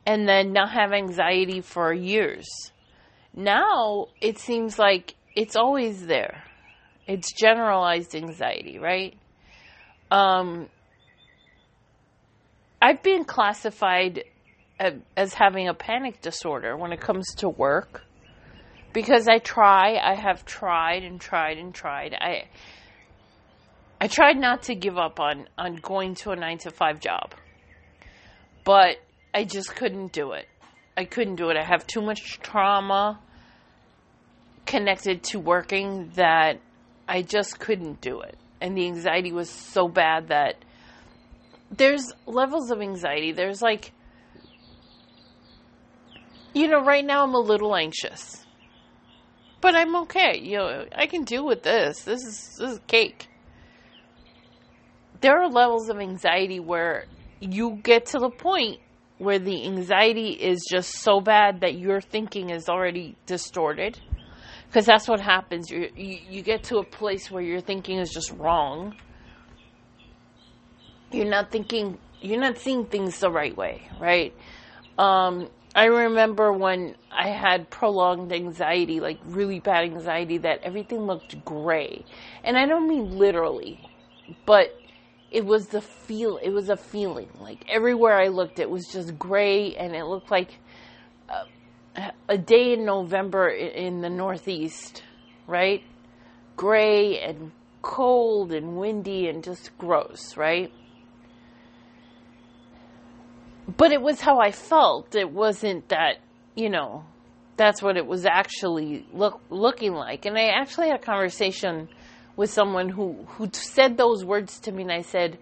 and 0.06 0.28
then 0.28 0.54
not 0.54 0.72
have 0.72 0.92
anxiety 0.94 1.62
for 1.62 1.94
years. 1.94 2.48
Now 3.34 4.08
it 4.20 4.40
seems 4.40 4.78
like 4.80 5.16
it's 5.36 5.56
always 5.56 6.06
there. 6.06 6.44
It's 7.08 7.34
generalized 7.34 8.16
anxiety, 8.16 8.80
right? 8.80 9.16
Um, 10.10 10.70
I've 12.82 13.04
been 13.04 13.26
classified 13.26 14.24
as 15.16 15.34
having 15.34 15.68
a 15.68 15.74
panic 15.74 16.22
disorder 16.22 16.76
when 16.76 16.92
it 16.92 17.00
comes 17.00 17.28
to 17.38 17.50
work 17.50 18.04
because 18.94 19.28
I 19.28 19.38
try, 19.38 19.98
I 19.98 20.16
have 20.16 20.44
tried 20.46 21.04
and 21.04 21.20
tried 21.22 21.58
and 21.58 21.74
tried. 21.74 22.14
I 22.14 22.46
I 24.02 24.08
tried 24.08 24.36
not 24.36 24.64
to 24.64 24.74
give 24.74 24.98
up 24.98 25.20
on 25.20 25.48
on 25.60 25.76
going 25.76 26.16
to 26.16 26.32
a 26.32 26.36
9 26.36 26.58
to 26.60 26.72
5 26.72 27.00
job. 27.00 27.36
But 28.64 28.98
I 29.32 29.44
just 29.44 29.76
couldn't 29.76 30.12
do 30.12 30.32
it. 30.32 30.48
I 30.98 31.06
couldn't 31.06 31.36
do 31.36 31.50
it. 31.50 31.58
I 31.58 31.64
have 31.64 31.86
too 31.86 32.02
much 32.02 32.40
trauma 32.40 33.20
connected 34.66 35.22
to 35.24 35.40
working 35.40 36.10
that 36.16 36.60
I 37.08 37.22
just 37.22 37.60
couldn't 37.60 38.02
do 38.02 38.22
it. 38.22 38.38
And 38.60 38.76
the 38.76 38.86
anxiety 38.88 39.32
was 39.32 39.52
so 39.52 39.88
bad 39.88 40.30
that 40.30 40.56
there's 41.70 42.12
levels 42.26 42.72
of 42.72 42.82
anxiety. 42.82 43.34
There's 43.34 43.62
like 43.62 43.92
you 46.54 46.68
know, 46.68 46.84
right 46.84 47.06
now 47.06 47.24
I'm 47.24 47.36
a 47.36 47.40
little 47.40 47.76
anxious 47.76 48.44
but 49.62 49.76
I'm 49.76 49.96
okay. 49.96 50.40
You 50.40 50.58
know, 50.58 50.86
I 50.92 51.06
can 51.06 51.24
deal 51.24 51.46
with 51.46 51.62
this. 51.62 52.02
This 52.02 52.26
is 52.26 52.56
this 52.58 52.72
is 52.72 52.80
cake. 52.88 53.28
There 55.22 55.42
are 55.42 55.50
levels 55.50 55.90
of 55.90 56.00
anxiety 56.00 56.60
where 56.60 57.06
you 57.40 57.80
get 57.84 58.08
to 58.08 58.20
the 58.20 58.30
point 58.30 58.80
where 59.18 59.38
the 59.38 59.66
anxiety 59.66 60.32
is 60.32 60.66
just 60.70 60.98
so 61.00 61.22
bad 61.22 61.62
that 61.62 61.76
your 61.76 62.02
thinking 62.02 62.50
is 62.50 62.68
already 62.68 63.16
distorted. 63.28 64.00
Because 64.68 64.86
that's 64.86 65.08
what 65.08 65.20
happens. 65.20 65.70
You, 65.70 65.90
you 65.96 66.18
you 66.30 66.42
get 66.42 66.64
to 66.66 66.78
a 66.78 66.84
place 66.84 67.30
where 67.30 67.44
your 67.44 67.60
thinking 67.60 68.00
is 68.00 68.10
just 68.10 68.32
wrong. 68.32 68.96
You're 71.12 71.30
not 71.30 71.52
thinking. 71.52 72.00
You're 72.22 72.40
not 72.40 72.58
seeing 72.58 72.86
things 72.86 73.20
the 73.20 73.30
right 73.30 73.56
way, 73.56 73.90
right? 74.00 74.34
Um, 74.98 75.50
I 75.76 75.86
remember 75.86 76.54
when 76.54 76.96
I 77.12 77.30
had 77.30 77.70
prolonged 77.70 78.32
anxiety, 78.32 79.00
like 79.00 79.20
really 79.26 79.60
bad 79.60 79.84
anxiety, 79.84 80.38
that 80.40 80.62
everything 80.64 81.02
looked 81.02 81.44
gray. 81.44 82.06
And 82.44 82.58
I 82.58 82.66
don't 82.66 82.88
mean 82.88 83.18
literally, 83.18 83.80
but 84.46 84.81
it 85.32 85.46
was 85.46 85.68
the 85.68 85.82
feel, 85.82 86.38
it 86.38 86.50
was 86.50 86.70
a 86.70 86.78
feeling. 86.78 87.30
Like 87.40 87.66
everywhere 87.70 88.20
I 88.20 88.28
looked, 88.28 88.60
it 88.60 88.70
was 88.70 88.88
just 88.88 89.18
gray 89.18 89.76
and 89.76 89.96
it 89.96 90.06
looked 90.06 90.30
like 90.30 90.52
a, 91.30 92.12
a 92.30 92.38
day 92.38 92.74
in 92.74 92.86
November 92.86 93.50
in 93.50 94.02
the 94.02 94.10
Northeast, 94.10 95.04
right? 95.48 95.84
Gray 96.58 97.20
and 97.20 97.52
cold 97.82 98.52
and 98.52 98.78
windy 98.78 99.28
and 99.28 99.44
just 99.44 99.76
gross, 99.78 100.38
right? 100.38 100.72
but 103.78 103.92
it 103.92 104.02
was 104.02 104.22
how 104.22 104.40
I 104.40 104.52
felt. 104.52 105.16
It 105.16 105.32
wasn't 105.32 105.90
that, 105.90 106.18
you 106.56 106.70
know, 106.70 107.06
that's 107.58 107.82
what 107.82 107.98
it 107.98 108.06
was 108.06 108.26
actually 108.26 109.06
look 109.14 109.42
looking 109.50 109.94
like. 109.94 110.26
And 110.26 110.38
I 110.38 110.48
actually 110.48 110.88
had 110.88 111.00
a 111.00 111.04
conversation 111.04 111.90
with 112.42 112.50
someone 112.50 112.90
who 112.90 113.14
who 113.36 113.48
said 113.54 113.98
those 113.98 114.26
words 114.26 114.60
to 114.62 114.72
me 114.72 114.82
and 114.82 114.92
I 114.92 115.04
said, 115.04 115.38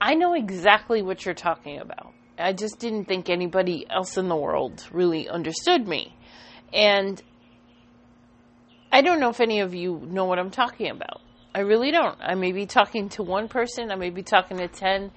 "I 0.00 0.14
know 0.14 0.32
exactly 0.34 1.02
what 1.02 1.24
you're 1.24 1.34
talking 1.34 1.80
about. 1.80 2.12
I 2.38 2.52
just 2.52 2.78
didn't 2.78 3.06
think 3.06 3.28
anybody 3.28 3.84
else 3.90 4.16
in 4.16 4.28
the 4.28 4.36
world 4.36 4.86
really 4.92 5.28
understood 5.28 5.88
me." 5.88 6.14
And 6.72 7.20
I 8.92 9.02
don't 9.02 9.18
know 9.18 9.30
if 9.30 9.40
any 9.40 9.58
of 9.58 9.74
you 9.74 9.90
know 10.16 10.26
what 10.26 10.38
I'm 10.38 10.52
talking 10.52 10.88
about. 10.88 11.20
I 11.52 11.60
really 11.60 11.90
don't. 11.90 12.16
I 12.20 12.36
may 12.36 12.52
be 12.52 12.66
talking 12.66 13.08
to 13.16 13.24
one 13.24 13.48
person, 13.48 13.90
I 13.90 13.96
may 13.96 14.10
be 14.10 14.22
talking 14.22 14.58
to 14.58 14.68
10 14.68 15.10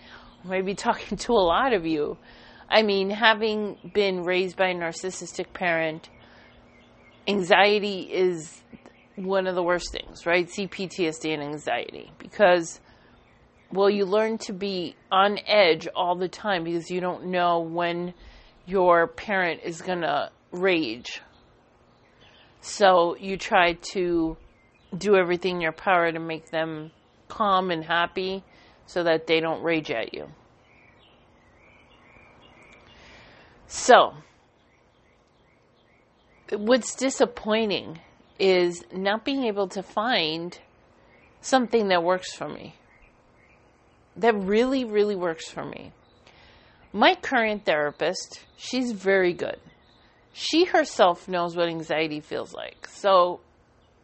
I 0.44 0.48
may 0.48 0.62
be 0.62 0.74
talking 0.88 1.16
to 1.26 1.32
a 1.34 1.46
lot 1.56 1.74
of 1.74 1.86
you. 1.86 2.18
I 2.68 2.82
mean, 2.82 3.12
having 3.12 3.78
been 3.94 4.24
raised 4.24 4.58
by 4.58 4.70
a 4.70 4.76
narcissistic 4.76 5.54
parent, 5.54 6.10
anxiety 7.28 8.00
is 8.12 8.64
one 9.18 9.48
of 9.48 9.56
the 9.56 9.64
worst 9.64 9.92
things, 9.92 10.26
right? 10.26 10.48
CPTSD 10.48 11.34
and 11.34 11.44
anxiety. 11.44 12.12
Because, 12.20 12.80
well, 13.72 13.90
you 13.90 14.06
learn 14.06 14.38
to 14.40 14.54
be 14.54 14.96
on 15.12 15.40
edge 15.46 15.88
all 15.96 16.16
the 16.16 16.30
time 16.30 16.64
because 16.64 16.90
you 16.90 17.02
don't 17.02 17.26
know 17.26 17.60
when 17.60 18.14
your 18.66 19.08
parent 19.08 19.62
is 19.64 19.82
going 19.82 20.02
to 20.02 20.30
rage. 20.52 21.22
So 22.62 23.16
you 23.20 23.38
try 23.38 23.74
to 23.94 24.38
do 24.96 25.16
everything 25.16 25.56
in 25.56 25.62
your 25.62 25.72
power 25.72 26.12
to 26.12 26.20
make 26.20 26.52
them 26.52 26.92
calm 27.28 27.72
and 27.72 27.84
happy 27.84 28.44
so 28.86 29.04
that 29.04 29.28
they 29.28 29.40
don't 29.40 29.64
rage 29.64 29.92
at 29.92 30.14
you. 30.14 30.28
So, 33.68 34.14
what's 36.52 36.96
disappointing 36.96 38.00
is 38.40 38.84
not 38.92 39.26
being 39.26 39.44
able 39.44 39.68
to 39.70 39.84
find 39.84 40.60
something 41.42 41.90
that 41.90 42.04
works 42.04 42.34
for 42.34 42.48
me. 42.48 42.76
That 44.16 44.36
really, 44.36 44.84
really 44.84 45.16
works 45.16 45.48
for 45.50 45.64
me. 45.64 45.92
My 46.94 47.16
current 47.16 47.66
therapist, 47.66 48.44
she's 48.56 48.92
very 48.92 49.34
good. 49.34 49.60
She 50.34 50.66
herself 50.66 51.28
knows 51.28 51.56
what 51.56 51.68
anxiety 51.68 52.20
feels 52.22 52.54
like. 52.54 52.88
So, 52.88 53.42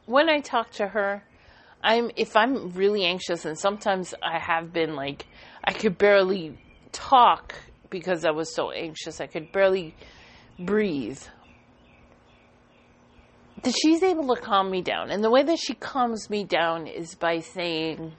when 0.05 0.29
I 0.29 0.39
talk 0.39 0.71
to 0.71 0.87
her, 0.87 1.23
I'm 1.83 2.11
if 2.15 2.35
I'm 2.35 2.71
really 2.71 3.03
anxious 3.03 3.45
and 3.45 3.57
sometimes 3.57 4.13
I 4.21 4.39
have 4.39 4.71
been 4.71 4.95
like 4.95 5.25
I 5.63 5.73
could 5.73 5.97
barely 5.97 6.57
talk 6.91 7.55
because 7.89 8.25
I 8.25 8.31
was 8.31 8.53
so 8.55 8.71
anxious. 8.71 9.19
I 9.21 9.27
could 9.27 9.51
barely 9.51 9.93
breathe. 10.57 11.21
That 13.63 13.73
she's 13.81 14.03
able 14.03 14.35
to 14.35 14.41
calm 14.41 14.69
me 14.69 14.81
down. 14.81 15.09
And 15.09 15.23
the 15.23 15.31
way 15.31 15.43
that 15.43 15.59
she 15.59 15.73
calms 15.73 16.29
me 16.29 16.43
down 16.43 16.87
is 16.87 17.15
by 17.15 17.39
saying 17.39 18.13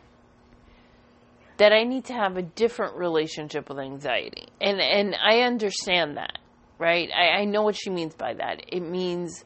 that 1.58 1.72
I 1.72 1.84
need 1.84 2.06
to 2.06 2.14
have 2.14 2.36
a 2.36 2.42
different 2.42 2.96
relationship 2.96 3.68
with 3.68 3.78
anxiety. 3.78 4.46
And 4.60 4.80
and 4.80 5.14
I 5.14 5.40
understand 5.40 6.16
that, 6.16 6.38
right? 6.78 7.10
I, 7.14 7.40
I 7.40 7.44
know 7.44 7.62
what 7.62 7.76
she 7.76 7.90
means 7.90 8.14
by 8.14 8.34
that. 8.34 8.64
It 8.68 8.80
means 8.80 9.44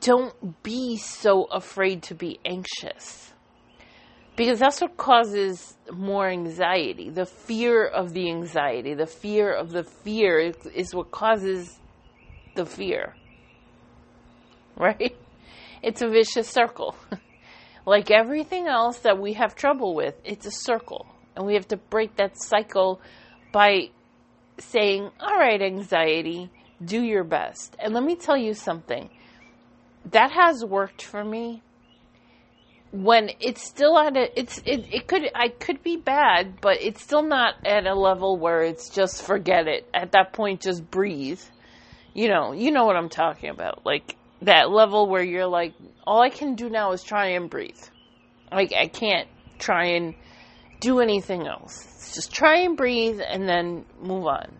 don't 0.00 0.62
be 0.62 0.96
so 0.96 1.44
afraid 1.44 2.02
to 2.04 2.14
be 2.14 2.38
anxious. 2.44 3.32
Because 4.36 4.58
that's 4.58 4.80
what 4.80 4.96
causes 4.96 5.76
more 5.92 6.28
anxiety. 6.28 7.08
The 7.08 7.26
fear 7.26 7.86
of 7.86 8.12
the 8.12 8.28
anxiety, 8.30 8.94
the 8.94 9.06
fear 9.06 9.52
of 9.52 9.70
the 9.70 9.84
fear 9.84 10.52
is 10.74 10.92
what 10.92 11.12
causes 11.12 11.78
the 12.56 12.66
fear. 12.66 13.14
right? 14.76 15.16
It's 15.82 16.02
a 16.02 16.08
vicious 16.08 16.48
circle. 16.48 16.94
like 17.86 18.10
everything 18.10 18.66
else 18.66 18.98
that 19.00 19.18
we 19.18 19.34
have 19.34 19.54
trouble 19.54 19.94
with, 19.94 20.14
it's 20.24 20.46
a 20.46 20.50
circle. 20.50 21.06
And 21.36 21.46
we 21.46 21.54
have 21.54 21.68
to 21.68 21.76
break 21.76 22.16
that 22.16 22.40
cycle 22.40 23.00
by 23.52 23.90
saying, 24.58 25.10
all 25.20 25.36
right, 25.36 25.60
anxiety, 25.60 26.50
do 26.84 27.02
your 27.02 27.24
best. 27.24 27.76
And 27.78 27.92
let 27.92 28.04
me 28.04 28.16
tell 28.16 28.36
you 28.36 28.54
something 28.54 29.10
that 30.10 30.30
has 30.32 30.64
worked 30.64 31.02
for 31.02 31.24
me 31.24 31.62
when 32.92 33.30
it's 33.40 33.62
still 33.62 33.98
at 33.98 34.16
a 34.16 34.38
it's 34.38 34.58
it, 34.58 34.86
it 34.92 35.08
could 35.08 35.28
I 35.34 35.48
could 35.48 35.82
be 35.82 35.96
bad, 35.96 36.60
but 36.60 36.80
it's 36.80 37.02
still 37.02 37.22
not 37.22 37.54
at 37.66 37.86
a 37.86 37.94
level 37.94 38.36
where 38.36 38.62
it's 38.62 38.88
just 38.88 39.22
forget 39.22 39.66
it. 39.66 39.88
At 39.92 40.12
that 40.12 40.32
point 40.32 40.60
just 40.60 40.88
breathe. 40.90 41.40
You 42.12 42.28
know, 42.28 42.52
you 42.52 42.70
know 42.70 42.84
what 42.84 42.94
I'm 42.94 43.08
talking 43.08 43.50
about. 43.50 43.84
Like 43.84 44.14
that 44.42 44.70
level 44.70 45.08
where 45.08 45.22
you're 45.22 45.46
like 45.46 45.74
all 46.06 46.20
I 46.20 46.30
can 46.30 46.54
do 46.54 46.68
now 46.68 46.92
is 46.92 47.02
try 47.02 47.28
and 47.28 47.48
breathe. 47.48 47.80
Like 48.52 48.72
I 48.72 48.88
can't 48.88 49.28
try 49.58 49.86
and 49.92 50.14
do 50.80 51.00
anything 51.00 51.46
else. 51.46 51.84
It's 51.84 52.14
just 52.14 52.32
try 52.32 52.60
and 52.60 52.76
breathe 52.76 53.20
and 53.26 53.48
then 53.48 53.84
move 54.00 54.26
on. 54.26 54.52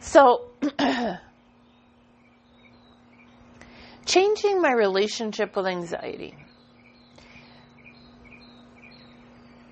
So 0.00 0.46
changing 4.04 4.60
my 4.60 4.72
relationship 4.72 5.56
with 5.56 5.66
anxiety. 5.66 6.34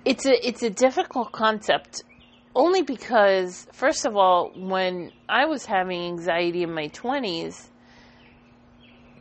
It's 0.03 0.25
a 0.25 0.47
it's 0.47 0.63
a 0.63 0.69
difficult 0.69 1.31
concept 1.31 2.03
only 2.55 2.81
because 2.81 3.67
first 3.71 4.05
of 4.05 4.15
all 4.15 4.51
when 4.55 5.11
I 5.29 5.45
was 5.45 5.65
having 5.65 6.01
anxiety 6.03 6.63
in 6.63 6.73
my 6.73 6.89
20s 6.89 7.67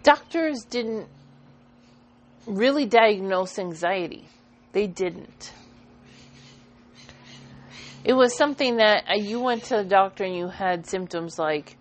doctors 0.02 0.64
didn't 0.68 1.08
really 2.46 2.86
diagnose 2.86 3.58
anxiety. 3.58 4.28
They 4.72 4.86
didn't. 4.86 5.52
It 8.02 8.14
was 8.14 8.34
something 8.34 8.76
that 8.76 9.04
uh, 9.10 9.14
you 9.14 9.40
went 9.40 9.64
to 9.64 9.76
the 9.76 9.84
doctor 9.84 10.24
and 10.24 10.34
you 10.34 10.48
had 10.48 10.86
symptoms 10.86 11.38
like 11.38 11.76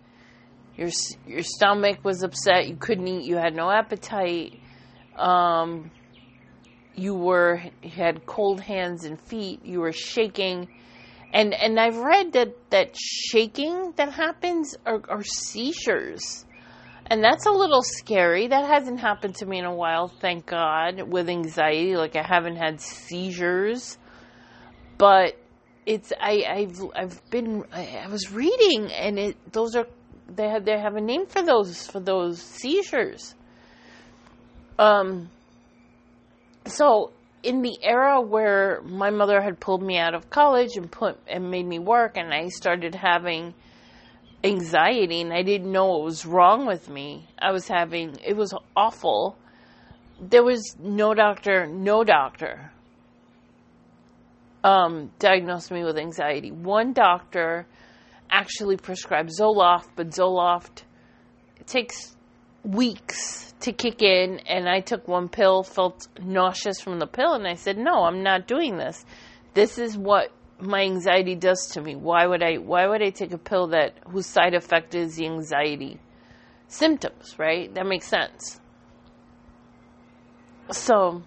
your 0.75 0.89
your 1.25 1.43
stomach 1.43 2.03
was 2.03 2.23
upset, 2.23 2.67
you 2.67 2.75
couldn't 2.75 3.07
eat, 3.07 3.23
you 3.23 3.37
had 3.37 3.55
no 3.55 3.69
appetite, 3.69 4.59
um, 5.15 5.91
you 6.95 7.13
were 7.13 7.61
you 7.81 7.89
had 7.89 8.25
cold 8.25 8.59
hands 8.59 9.05
and 9.05 9.19
feet, 9.19 9.63
you 9.63 9.79
were 9.79 9.93
shaking, 9.93 10.67
and 11.33 11.53
and 11.53 11.79
I've 11.79 11.97
read 11.97 12.33
that 12.33 12.55
that 12.71 12.95
shaking 12.97 13.93
that 13.97 14.11
happens 14.11 14.75
are, 14.85 15.01
are 15.07 15.23
seizures, 15.23 16.45
and 17.05 17.23
that's 17.23 17.45
a 17.45 17.51
little 17.51 17.83
scary. 17.83 18.47
That 18.47 18.65
hasn't 18.65 18.99
happened 18.99 19.35
to 19.35 19.45
me 19.45 19.59
in 19.59 19.65
a 19.65 19.73
while, 19.73 20.07
thank 20.07 20.47
God. 20.47 21.03
With 21.07 21.29
anxiety, 21.29 21.95
like 21.95 22.15
I 22.15 22.23
haven't 22.23 22.55
had 22.55 22.81
seizures, 22.81 23.97
but 24.97 25.35
it's 25.85 26.11
I 26.19 26.43
I've 26.47 26.81
I've 26.95 27.29
been 27.29 27.63
I, 27.71 28.03
I 28.05 28.07
was 28.07 28.31
reading 28.31 28.91
and 28.91 29.19
it 29.19 29.51
those 29.51 29.75
are 29.75 29.87
they 30.27 30.49
have 30.49 30.65
they 30.65 30.79
have 30.79 30.95
a 30.95 31.01
name 31.01 31.27
for 31.27 31.43
those 31.43 31.87
for 31.87 31.99
those 31.99 32.41
seizures. 32.41 33.35
Um. 34.77 35.29
So 36.65 37.11
in 37.43 37.61
the 37.61 37.77
era 37.81 38.21
where 38.21 38.81
my 38.83 39.09
mother 39.09 39.41
had 39.41 39.59
pulled 39.59 39.81
me 39.81 39.97
out 39.97 40.13
of 40.13 40.29
college 40.29 40.75
and 40.75 40.91
put 40.91 41.17
and 41.27 41.49
made 41.49 41.65
me 41.65 41.79
work, 41.79 42.17
and 42.17 42.33
I 42.33 42.49
started 42.49 42.95
having 42.95 43.53
anxiety, 44.43 45.21
and 45.21 45.33
I 45.33 45.43
didn't 45.43 45.71
know 45.71 45.87
what 45.87 46.03
was 46.03 46.25
wrong 46.25 46.65
with 46.65 46.89
me. 46.89 47.27
I 47.37 47.51
was 47.51 47.67
having 47.67 48.17
it 48.25 48.35
was 48.35 48.53
awful. 48.75 49.37
There 50.21 50.43
was 50.43 50.75
no 50.79 51.13
doctor, 51.13 51.65
no 51.65 52.03
doctor 52.03 52.71
um, 54.63 55.11
diagnosed 55.19 55.71
me 55.71 55.83
with 55.83 55.97
anxiety. 55.97 56.51
One 56.51 56.93
doctor 56.93 57.65
actually 58.29 58.77
prescribed 58.77 59.29
Zoloft, 59.29 59.87
but 59.95 60.09
Zoloft 60.09 60.83
takes 61.65 62.15
weeks 62.63 63.53
to 63.61 63.73
kick 63.73 64.01
in 64.01 64.39
and 64.47 64.67
I 64.69 64.79
took 64.79 65.07
one 65.07 65.29
pill, 65.29 65.63
felt 65.63 66.07
nauseous 66.21 66.79
from 66.79 66.99
the 66.99 67.07
pill 67.07 67.33
and 67.33 67.47
I 67.47 67.55
said, 67.55 67.77
"No, 67.77 68.03
I'm 68.03 68.23
not 68.23 68.47
doing 68.47 68.77
this. 68.77 69.05
This 69.53 69.77
is 69.77 69.97
what 69.97 70.31
my 70.59 70.81
anxiety 70.81 71.35
does 71.35 71.69
to 71.73 71.81
me. 71.81 71.95
Why 71.95 72.25
would 72.25 72.43
I 72.43 72.57
why 72.57 72.87
would 72.87 73.01
I 73.01 73.09
take 73.09 73.33
a 73.33 73.37
pill 73.37 73.67
that 73.67 73.93
whose 74.07 74.25
side 74.25 74.53
effect 74.53 74.95
is 74.95 75.15
the 75.15 75.25
anxiety 75.25 75.99
symptoms, 76.67 77.37
right? 77.37 77.73
That 77.73 77.85
makes 77.85 78.07
sense." 78.07 78.59
So, 80.71 81.23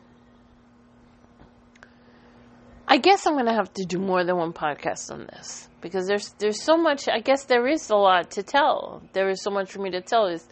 I 2.86 2.98
guess 2.98 3.26
I'm 3.26 3.34
going 3.34 3.46
to 3.46 3.54
have 3.54 3.72
to 3.74 3.84
do 3.84 3.98
more 3.98 4.22
than 4.22 4.36
one 4.36 4.52
podcast 4.52 5.10
on 5.10 5.26
this 5.26 5.68
because 5.80 6.06
there's 6.06 6.32
there's 6.38 6.62
so 6.62 6.76
much. 6.76 7.08
I 7.08 7.20
guess 7.20 7.44
there 7.44 7.66
is 7.66 7.90
a 7.90 7.96
lot 7.96 8.30
to 8.32 8.42
tell. 8.42 9.02
There 9.12 9.28
is 9.28 9.42
so 9.42 9.50
much 9.50 9.72
for 9.72 9.80
me 9.80 9.90
to 9.90 10.00
tell. 10.00 10.26
It's 10.26 10.46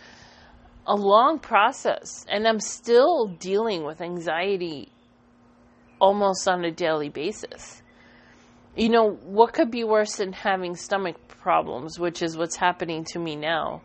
a 0.91 0.97
long 0.97 1.39
process, 1.39 2.27
and 2.29 2.49
I'm 2.49 2.59
still 2.59 3.29
dealing 3.29 3.85
with 3.85 4.01
anxiety 4.01 4.89
almost 6.01 6.49
on 6.49 6.65
a 6.65 6.73
daily 6.73 7.09
basis. 7.09 7.81
You 8.75 8.89
know, 8.89 9.13
what 9.23 9.53
could 9.53 9.71
be 9.71 9.85
worse 9.85 10.17
than 10.17 10.33
having 10.33 10.75
stomach 10.75 11.17
problems, 11.29 12.01
which 12.01 12.23
is 12.23 12.37
what's 12.37 12.57
happening 12.57 13.05
to 13.13 13.21
me 13.21 13.37
now, 13.37 13.83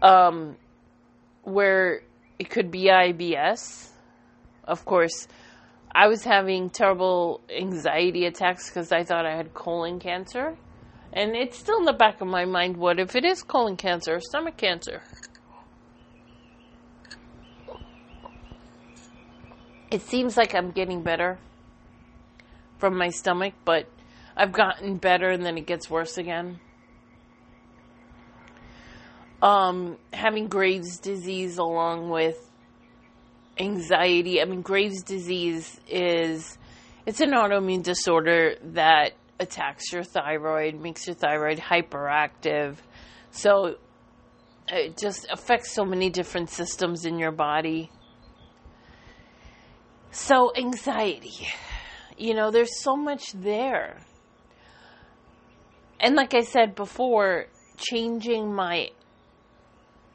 um, 0.00 0.54
where 1.42 2.02
it 2.38 2.50
could 2.50 2.70
be 2.70 2.84
IBS. 2.84 3.90
Of 4.62 4.84
course, 4.84 5.26
I 5.92 6.06
was 6.06 6.22
having 6.22 6.70
terrible 6.70 7.40
anxiety 7.50 8.26
attacks 8.26 8.70
because 8.70 8.92
I 8.92 9.02
thought 9.02 9.26
I 9.26 9.36
had 9.36 9.54
colon 9.54 9.98
cancer. 9.98 10.56
And 11.12 11.34
it's 11.34 11.58
still 11.58 11.78
in 11.78 11.84
the 11.84 11.92
back 11.92 12.20
of 12.20 12.28
my 12.28 12.44
mind 12.44 12.76
what 12.76 13.00
if 13.00 13.16
it 13.16 13.24
is 13.24 13.42
colon 13.42 13.76
cancer 13.76 14.14
or 14.14 14.20
stomach 14.20 14.56
cancer? 14.56 15.02
It 19.90 20.02
seems 20.02 20.36
like 20.36 20.54
I'm 20.54 20.70
getting 20.70 21.02
better 21.02 21.38
from 22.78 22.96
my 22.96 23.08
stomach, 23.08 23.54
but 23.64 23.86
I've 24.36 24.52
gotten 24.52 24.98
better 24.98 25.30
and 25.30 25.44
then 25.44 25.56
it 25.56 25.66
gets 25.66 25.88
worse 25.88 26.18
again. 26.18 26.60
Um, 29.40 29.96
having 30.12 30.48
Graves' 30.48 30.98
disease 30.98 31.58
along 31.58 32.10
with 32.10 32.36
anxiety. 33.58 34.42
I 34.42 34.44
mean, 34.44 34.62
Graves' 34.62 35.02
disease 35.02 35.80
is 35.88 36.58
it's 37.06 37.20
an 37.20 37.30
autoimmune 37.30 37.82
disorder 37.82 38.56
that 38.74 39.12
attacks 39.40 39.92
your 39.92 40.02
thyroid, 40.02 40.80
makes 40.80 41.06
your 41.06 41.14
thyroid 41.14 41.58
hyperactive. 41.58 42.76
So 43.30 43.76
it 44.68 44.98
just 44.98 45.26
affects 45.30 45.72
so 45.72 45.84
many 45.84 46.10
different 46.10 46.50
systems 46.50 47.04
in 47.04 47.18
your 47.18 47.32
body. 47.32 47.90
So 50.10 50.52
anxiety. 50.56 51.48
You 52.16 52.34
know, 52.34 52.50
there's 52.50 52.80
so 52.80 52.96
much 52.96 53.32
there. 53.32 54.00
And 56.00 56.14
like 56.14 56.34
I 56.34 56.42
said 56.42 56.74
before, 56.74 57.46
changing 57.76 58.52
my 58.54 58.90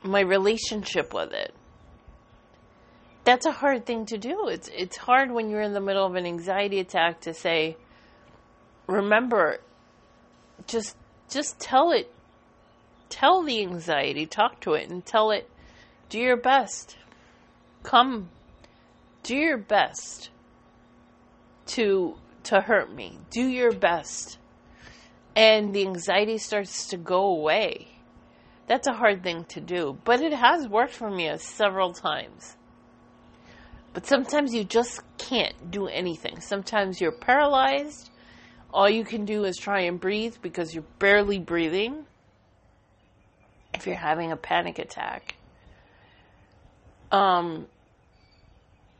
my 0.03 0.19
relationship 0.19 1.13
with 1.13 1.31
it 1.31 1.55
that's 3.23 3.45
a 3.45 3.51
hard 3.51 3.85
thing 3.85 4.05
to 4.07 4.17
do. 4.17 4.47
It's 4.47 4.69
it's 4.73 4.97
hard 4.97 5.31
when 5.31 5.49
you're 5.49 5.61
in 5.61 5.73
the 5.73 5.81
middle 5.81 6.05
of 6.05 6.15
an 6.15 6.25
anxiety 6.25 6.79
attack 6.79 7.21
to 7.21 7.33
say, 7.33 7.77
remember, 8.87 9.59
just 10.67 10.97
just 11.29 11.59
tell 11.59 11.91
it, 11.91 12.13
tell 13.09 13.43
the 13.43 13.61
anxiety, 13.61 14.25
talk 14.25 14.59
to 14.61 14.73
it, 14.73 14.89
and 14.89 15.05
tell 15.05 15.31
it, 15.31 15.49
do 16.09 16.19
your 16.19 16.37
best, 16.37 16.97
come, 17.83 18.29
do 19.23 19.35
your 19.35 19.57
best 19.57 20.29
to 21.67 22.15
to 22.43 22.61
hurt 22.61 22.93
me. 22.93 23.19
Do 23.29 23.47
your 23.47 23.71
best, 23.71 24.37
and 25.35 25.73
the 25.73 25.85
anxiety 25.85 26.37
starts 26.37 26.87
to 26.87 26.97
go 26.97 27.25
away. 27.25 27.87
That's 28.67 28.87
a 28.87 28.93
hard 28.93 29.23
thing 29.23 29.45
to 29.45 29.61
do, 29.61 29.97
but 30.03 30.21
it 30.21 30.33
has 30.33 30.67
worked 30.67 30.93
for 30.93 31.09
me 31.09 31.37
several 31.37 31.93
times 31.93 32.55
but 33.93 34.07
sometimes 34.07 34.53
you 34.53 34.63
just 34.63 35.01
can't 35.17 35.71
do 35.71 35.87
anything. 35.87 36.41
Sometimes 36.41 36.99
you're 36.99 37.11
paralyzed. 37.11 38.09
All 38.73 38.89
you 38.89 39.05
can 39.05 39.25
do 39.25 39.43
is 39.43 39.55
try 39.55 39.81
and 39.81 39.99
breathe 39.99 40.35
because 40.41 40.73
you're 40.73 40.85
barely 40.97 41.37
breathing. 41.37 42.05
If 43.73 43.85
you're 43.85 43.95
having 43.95 44.31
a 44.31 44.35
panic 44.35 44.79
attack. 44.79 45.35
Um, 47.11 47.67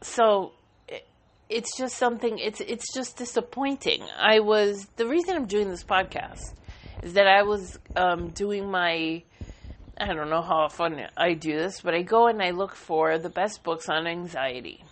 so 0.06 0.52
it, 0.88 1.06
it's 1.50 1.78
just 1.78 1.98
something, 1.98 2.40
it's, 2.40 2.62
it's 2.62 2.94
just 2.94 3.18
disappointing. 3.18 4.04
I 4.18 4.40
was, 4.40 4.88
the 4.96 5.08
reason 5.08 5.36
I'm 5.36 5.46
doing 5.46 5.70
this 5.70 5.84
podcast 5.84 6.54
is 7.02 7.14
that 7.14 7.28
I 7.28 7.44
was 7.44 7.78
um, 7.96 8.30
doing 8.30 8.70
my, 8.70 9.24
I 9.98 10.08
don't 10.08 10.30
know 10.30 10.42
how 10.42 10.58
often 10.58 11.00
I 11.18 11.34
do 11.34 11.56
this, 11.56 11.82
but 11.82 11.94
I 11.94 12.02
go 12.02 12.28
and 12.28 12.42
I 12.42 12.52
look 12.52 12.76
for 12.76 13.18
the 13.18 13.30
best 13.30 13.64
books 13.64 13.90
on 13.90 14.08
anxiety. 14.08 14.84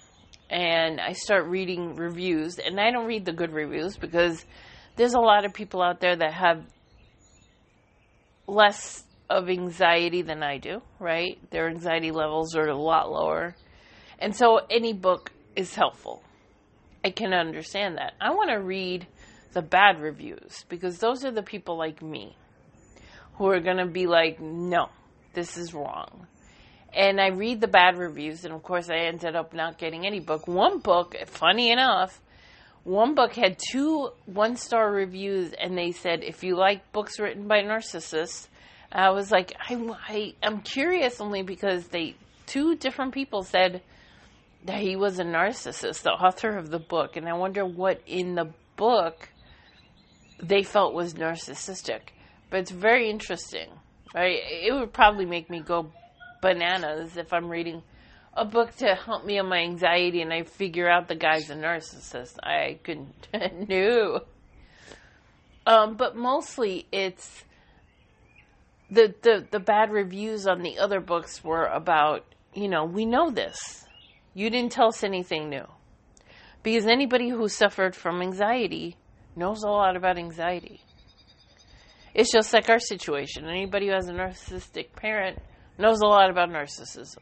And 0.49 0.99
I 0.99 1.13
start 1.13 1.45
reading 1.47 1.95
reviews, 1.95 2.59
and 2.59 2.77
I 2.77 2.91
don't 2.91 3.07
read 3.07 3.23
the 3.23 3.31
good 3.31 3.53
reviews 3.53 3.95
because 3.95 4.43
there's 4.97 5.13
a 5.13 5.19
lot 5.19 5.45
of 5.45 5.53
people 5.53 5.81
out 5.81 6.01
there 6.01 6.15
that 6.15 6.33
have 6.33 6.61
less 8.47 9.03
of 9.29 9.49
anxiety 9.49 10.21
than 10.21 10.43
I 10.43 10.57
do, 10.57 10.81
right? 10.99 11.39
Their 11.51 11.69
anxiety 11.69 12.11
levels 12.11 12.55
are 12.55 12.67
a 12.67 12.77
lot 12.77 13.09
lower. 13.09 13.55
And 14.21 14.35
so 14.35 14.61
any 14.69 14.93
book 14.93 15.31
is 15.55 15.73
helpful. 15.73 16.23
I 17.03 17.09
can 17.09 17.33
understand 17.33 17.97
that. 17.97 18.13
I 18.21 18.29
want 18.31 18.51
to 18.51 18.59
read 18.59 19.07
the 19.53 19.63
bad 19.63 19.99
reviews 19.99 20.63
because 20.69 20.99
those 20.99 21.25
are 21.25 21.31
the 21.31 21.41
people 21.41 21.75
like 21.75 22.03
me 22.03 22.37
who 23.33 23.47
are 23.47 23.59
going 23.59 23.77
to 23.77 23.87
be 23.87 24.05
like, 24.05 24.39
no, 24.39 24.89
this 25.33 25.57
is 25.57 25.73
wrong. 25.73 26.27
And 26.93 27.19
I 27.19 27.29
read 27.29 27.61
the 27.61 27.67
bad 27.67 27.97
reviews, 27.97 28.45
and 28.45 28.53
of 28.53 28.63
course, 28.63 28.89
I 28.89 28.97
ended 29.07 29.35
up 29.35 29.53
not 29.53 29.77
getting 29.77 30.05
any 30.05 30.19
book. 30.19 30.47
One 30.47 30.79
book, 30.79 31.15
funny 31.25 31.71
enough, 31.71 32.21
one 32.83 33.15
book 33.15 33.33
had 33.33 33.57
two 33.71 34.11
one 34.25 34.57
star 34.57 34.91
reviews, 34.91 35.53
and 35.53 35.77
they 35.77 35.93
said, 35.93 36.21
if 36.21 36.43
you 36.43 36.55
like 36.57 36.91
books 36.91 37.17
written 37.17 37.47
by 37.47 37.61
narcissists, 37.61 38.49
I 38.91 39.11
was 39.11 39.31
like, 39.31 39.53
I, 39.57 39.95
I, 40.07 40.33
I'm 40.43 40.61
curious 40.61 41.21
only 41.21 41.43
because 41.43 41.87
they, 41.87 42.15
two 42.45 42.75
different 42.75 43.13
people 43.13 43.43
said 43.43 43.81
that 44.65 44.81
he 44.81 44.95
was 44.95 45.19
a 45.19 45.23
narcissist, 45.23 46.03
the 46.03 46.11
author 46.11 46.57
of 46.57 46.69
the 46.69 46.79
book, 46.79 47.15
and 47.15 47.27
I 47.27 47.33
wonder 47.33 47.65
what 47.65 48.01
in 48.05 48.35
the 48.35 48.49
book 48.75 49.29
they 50.41 50.63
felt 50.63 50.93
was 50.93 51.13
narcissistic. 51.13 52.01
But 52.49 52.61
it's 52.61 52.71
very 52.71 53.09
interesting, 53.09 53.69
right? 54.13 54.39
It 54.43 54.73
would 54.73 54.93
probably 54.93 55.25
make 55.25 55.49
me 55.49 55.61
go 55.61 55.91
bananas 56.41 57.17
if 57.17 57.31
I'm 57.33 57.49
reading 57.49 57.81
a 58.33 58.45
book 58.45 58.75
to 58.77 58.95
help 58.95 59.25
me 59.25 59.39
on 59.39 59.47
my 59.47 59.59
anxiety 59.59 60.21
and 60.21 60.31
I 60.33 60.43
figure 60.43 60.89
out 60.89 61.07
the 61.07 61.15
guy's 61.15 61.49
a 61.49 61.55
narcissist. 61.55 62.35
I 62.41 62.79
couldn't 62.83 63.27
no. 63.69 64.21
Um, 65.65 65.95
but 65.95 66.15
mostly 66.15 66.87
it's 66.91 67.43
the, 68.89 69.13
the 69.21 69.45
the 69.51 69.59
bad 69.59 69.91
reviews 69.91 70.47
on 70.47 70.61
the 70.61 70.79
other 70.79 70.99
books 70.99 71.43
were 71.43 71.65
about, 71.65 72.25
you 72.53 72.67
know, 72.67 72.85
we 72.85 73.05
know 73.05 73.29
this. 73.29 73.85
You 74.33 74.49
didn't 74.49 74.71
tell 74.71 74.87
us 74.87 75.03
anything 75.03 75.49
new. 75.49 75.65
Because 76.63 76.85
anybody 76.85 77.29
who 77.29 77.47
suffered 77.47 77.95
from 77.95 78.21
anxiety 78.21 78.95
knows 79.35 79.63
a 79.63 79.67
lot 79.69 79.95
about 79.95 80.17
anxiety. 80.17 80.81
It's 82.13 82.31
just 82.31 82.53
like 82.53 82.69
our 82.69 82.79
situation. 82.79 83.45
Anybody 83.45 83.87
who 83.87 83.93
has 83.93 84.07
a 84.07 84.13
narcissistic 84.13 84.93
parent 84.93 85.39
knows 85.77 86.01
a 86.01 86.05
lot 86.05 86.29
about 86.29 86.49
narcissism, 86.49 87.17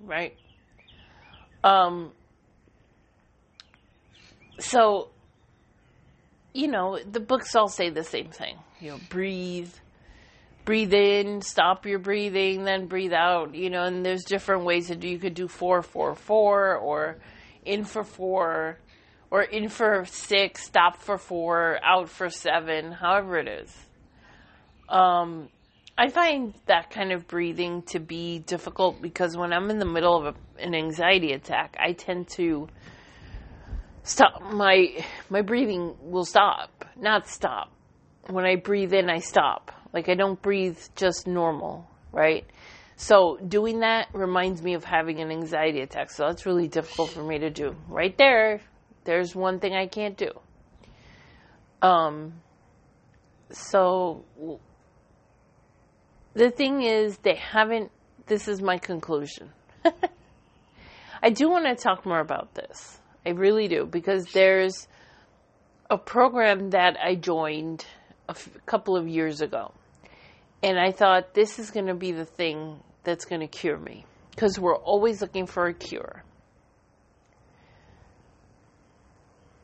right? 0.00 0.36
Um, 1.64 2.12
so, 4.58 5.08
you 6.52 6.68
know, 6.68 6.98
the 6.98 7.20
books 7.20 7.54
all 7.56 7.68
say 7.68 7.90
the 7.90 8.04
same 8.04 8.30
thing. 8.30 8.56
You 8.80 8.92
know, 8.92 9.00
breathe, 9.08 9.72
breathe 10.66 10.92
in, 10.92 11.40
stop 11.40 11.86
your 11.86 11.98
breathing, 11.98 12.64
then 12.64 12.86
breathe 12.88 13.14
out. 13.14 13.54
You 13.54 13.70
know, 13.70 13.84
and 13.84 14.04
there's 14.04 14.24
different 14.24 14.64
ways 14.64 14.88
to 14.88 14.96
do. 14.96 15.08
You 15.08 15.18
could 15.18 15.34
do 15.34 15.48
four, 15.48 15.80
four, 15.80 16.14
four, 16.14 16.76
or 16.76 17.16
in 17.64 17.84
for 17.84 18.04
four, 18.04 18.78
or 19.30 19.42
in 19.42 19.70
for 19.70 20.04
six, 20.04 20.64
stop 20.64 20.98
for 20.98 21.16
four, 21.16 21.78
out 21.82 22.10
for 22.10 22.28
seven, 22.28 22.92
however 22.92 23.38
it 23.38 23.48
is. 23.48 23.74
Um, 24.88 25.48
I 25.96 26.10
find 26.10 26.52
that 26.66 26.90
kind 26.90 27.12
of 27.12 27.26
breathing 27.26 27.82
to 27.84 27.98
be 27.98 28.40
difficult 28.40 29.00
because 29.00 29.34
when 29.34 29.52
I'm 29.52 29.70
in 29.70 29.78
the 29.78 29.86
middle 29.86 30.14
of 30.14 30.34
a, 30.36 30.62
an 30.62 30.74
anxiety 30.74 31.32
attack, 31.32 31.76
I 31.80 31.92
tend 31.92 32.28
to 32.30 32.68
stop 34.02 34.42
my 34.52 35.04
my 35.30 35.42
breathing 35.42 35.96
will 36.02 36.24
stop, 36.24 36.84
not 36.96 37.28
stop. 37.28 37.72
When 38.28 38.44
I 38.44 38.56
breathe 38.56 38.92
in, 38.92 39.08
I 39.08 39.18
stop. 39.18 39.72
Like 39.96 40.10
I 40.10 40.14
don't 40.14 40.40
breathe 40.42 40.78
just 40.94 41.26
normal, 41.26 41.88
right? 42.12 42.44
So 42.96 43.38
doing 43.38 43.80
that 43.80 44.08
reminds 44.12 44.60
me 44.60 44.74
of 44.74 44.84
having 44.84 45.20
an 45.20 45.30
anxiety 45.30 45.80
attack. 45.80 46.10
So 46.10 46.26
that's 46.26 46.44
really 46.44 46.68
difficult 46.68 47.12
for 47.12 47.22
me 47.22 47.38
to 47.38 47.48
do. 47.48 47.74
Right 47.88 48.14
there, 48.18 48.60
there's 49.04 49.34
one 49.34 49.58
thing 49.58 49.74
I 49.74 49.86
can't 49.86 50.14
do. 50.18 50.30
Um 51.80 52.34
so 53.50 54.26
the 56.34 56.50
thing 56.50 56.82
is, 56.82 57.16
they 57.22 57.36
haven't. 57.36 57.90
This 58.26 58.48
is 58.48 58.60
my 58.60 58.76
conclusion. 58.76 59.48
I 61.22 61.30
do 61.30 61.48
want 61.48 61.64
to 61.64 61.74
talk 61.74 62.04
more 62.04 62.20
about 62.20 62.52
this. 62.54 62.98
I 63.24 63.30
really 63.30 63.66
do 63.66 63.86
because 63.86 64.26
there's 64.34 64.88
a 65.88 65.96
program 65.96 66.68
that 66.70 66.98
I 67.02 67.14
joined 67.14 67.86
a 68.28 68.32
f- 68.32 68.50
couple 68.66 68.94
of 68.94 69.08
years 69.08 69.40
ago. 69.40 69.72
And 70.62 70.78
I 70.78 70.90
thought 70.90 71.34
this 71.34 71.58
is 71.58 71.70
going 71.70 71.86
to 71.86 71.94
be 71.94 72.12
the 72.12 72.24
thing 72.24 72.80
that's 73.04 73.24
going 73.24 73.40
to 73.40 73.46
cure 73.46 73.78
me 73.78 74.04
because 74.30 74.58
we're 74.58 74.76
always 74.76 75.20
looking 75.20 75.46
for 75.46 75.66
a 75.66 75.74
cure. 75.74 76.24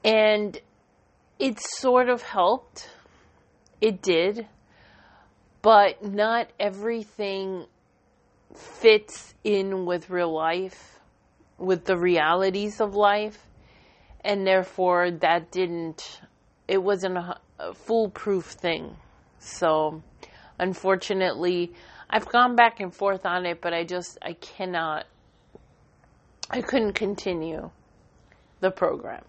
And 0.05 0.59
it 1.39 1.61
sort 1.61 2.09
of 2.09 2.23
helped. 2.23 2.91
It 3.81 4.03
did 4.03 4.47
but 5.63 6.05
not 6.05 6.49
everything 6.59 7.67
fits 8.55 9.33
in 9.45 9.87
with 9.87 10.11
real 10.11 10.35
life, 10.35 10.99
with 11.57 11.85
the 11.85 11.97
realities 11.97 12.81
of 12.81 12.95
life, 12.95 13.47
and 14.25 14.47
therefore 14.47 15.13
that 15.13 15.51
didn't, 15.53 16.21
it 16.67 16.83
wasn't 16.83 17.17
a, 17.17 17.39
a 17.61 17.75
foolproof 17.75 18.45
thing. 18.45 18.97
So, 19.39 20.03
unfortunately, 20.59 21.73
I've 22.09 22.29
gone 22.29 22.57
back 22.57 22.81
and 22.81 22.95
forth 22.95 23.25
on 23.25 23.47
it, 23.47 23.61
but 23.61 23.73
I 23.73 23.85
just, 23.85 24.19
I 24.23 24.35
cannot, 24.35 25.07
I 26.51 26.61
couldn't 26.61 26.93
continue 26.93 27.71
the 28.61 28.71
program. 28.71 29.25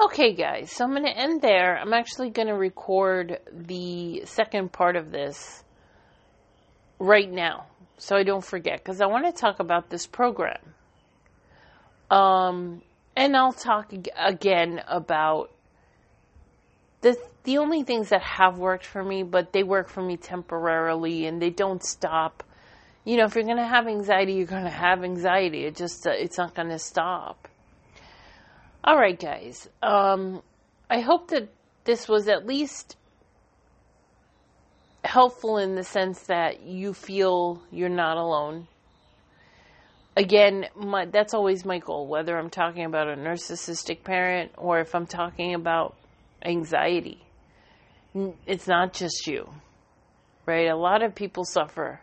Okay, 0.00 0.32
guys, 0.32 0.72
so 0.72 0.84
I'm 0.84 0.90
going 0.90 1.04
to 1.04 1.16
end 1.16 1.42
there. 1.42 1.76
I'm 1.76 1.92
actually 1.92 2.30
going 2.30 2.48
to 2.48 2.54
record 2.54 3.38
the 3.52 4.22
second 4.24 4.72
part 4.72 4.96
of 4.96 5.10
this 5.10 5.62
right 6.98 7.30
now 7.30 7.66
so 8.00 8.16
I 8.16 8.22
don't 8.22 8.44
forget 8.44 8.78
because 8.78 9.02
I 9.02 9.06
want 9.06 9.26
to 9.26 9.32
talk 9.32 9.60
about 9.60 9.90
this 9.90 10.06
program. 10.06 10.74
Um, 12.10 12.82
and 13.14 13.36
I'll 13.36 13.52
talk 13.52 13.92
again 14.16 14.82
about 14.88 15.50
the 17.02 17.16
the 17.44 17.58
only 17.58 17.82
things 17.82 18.10
that 18.10 18.22
have 18.22 18.58
worked 18.58 18.84
for 18.84 19.02
me, 19.02 19.22
but 19.22 19.52
they 19.52 19.62
work 19.62 19.88
for 19.88 20.02
me 20.02 20.16
temporarily 20.16 21.26
and 21.26 21.40
they 21.40 21.50
don't 21.50 21.82
stop. 21.82 22.44
You 23.04 23.16
know, 23.16 23.24
if 23.24 23.34
you're 23.34 23.44
going 23.44 23.56
to 23.56 23.66
have 23.66 23.86
anxiety, 23.86 24.34
you're 24.34 24.46
going 24.46 24.64
to 24.64 24.70
have 24.70 25.02
anxiety. 25.02 25.64
It 25.64 25.76
just 25.76 26.06
uh, 26.06 26.10
it's 26.10 26.36
not 26.36 26.54
going 26.54 26.68
to 26.68 26.78
stop. 26.78 27.48
All 28.84 28.96
right, 28.96 29.18
guys. 29.18 29.68
Um, 29.82 30.42
I 30.88 31.00
hope 31.00 31.28
that 31.28 31.48
this 31.84 32.08
was 32.08 32.28
at 32.28 32.46
least 32.46 32.96
helpful 35.04 35.58
in 35.58 35.74
the 35.74 35.84
sense 35.84 36.20
that 36.24 36.62
you 36.62 36.92
feel 36.92 37.62
you're 37.70 37.88
not 37.88 38.16
alone. 38.16 38.68
Again, 40.16 40.66
my, 40.76 41.06
that's 41.06 41.32
always 41.32 41.64
my 41.64 41.78
goal, 41.78 42.06
whether 42.06 42.36
I'm 42.36 42.50
talking 42.50 42.84
about 42.84 43.08
a 43.08 43.14
narcissistic 43.14 44.04
parent 44.04 44.52
or 44.58 44.80
if 44.80 44.94
I'm 44.94 45.06
talking 45.06 45.54
about 45.54 45.96
anxiety. 46.44 47.22
It's 48.46 48.66
not 48.66 48.92
just 48.92 49.26
you, 49.26 49.48
right? 50.46 50.68
A 50.68 50.76
lot 50.76 51.02
of 51.02 51.14
people 51.14 51.44
suffer. 51.44 52.00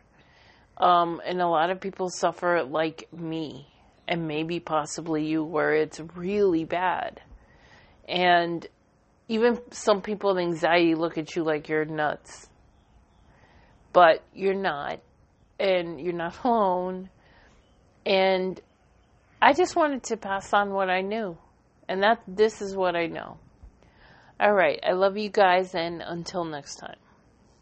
Um, 0.77 1.21
and 1.25 1.41
a 1.41 1.47
lot 1.47 1.69
of 1.69 1.81
people 1.81 2.09
suffer 2.09 2.63
like 2.63 3.11
me 3.11 3.67
and 4.07 4.27
maybe 4.27 4.59
possibly 4.59 5.25
you 5.25 5.43
where 5.43 5.73
it's 5.73 5.99
really 6.15 6.63
bad. 6.63 7.21
And 8.07 8.65
even 9.27 9.59
some 9.71 10.01
people 10.01 10.33
with 10.33 10.43
anxiety 10.43 10.95
look 10.95 11.17
at 11.17 11.35
you 11.35 11.43
like 11.43 11.67
you're 11.67 11.83
nuts. 11.83 12.47
But 13.91 14.23
you're 14.33 14.53
not. 14.53 14.99
And 15.59 15.99
you're 15.99 16.13
not 16.13 16.35
alone. 16.43 17.09
And 18.05 18.61
I 19.41 19.53
just 19.53 19.75
wanted 19.75 20.03
to 20.03 20.17
pass 20.17 20.53
on 20.53 20.71
what 20.71 20.89
I 20.89 21.01
knew. 21.01 21.37
And 21.89 22.03
that 22.03 22.21
this 22.27 22.61
is 22.61 22.75
what 22.75 22.95
I 22.95 23.07
know. 23.07 23.37
All 24.39 24.53
right. 24.53 24.79
I 24.83 24.91
love 24.91 25.17
you 25.17 25.29
guys 25.29 25.73
and 25.73 26.03
until 26.05 26.43
next 26.43 26.75
time. 26.75 26.97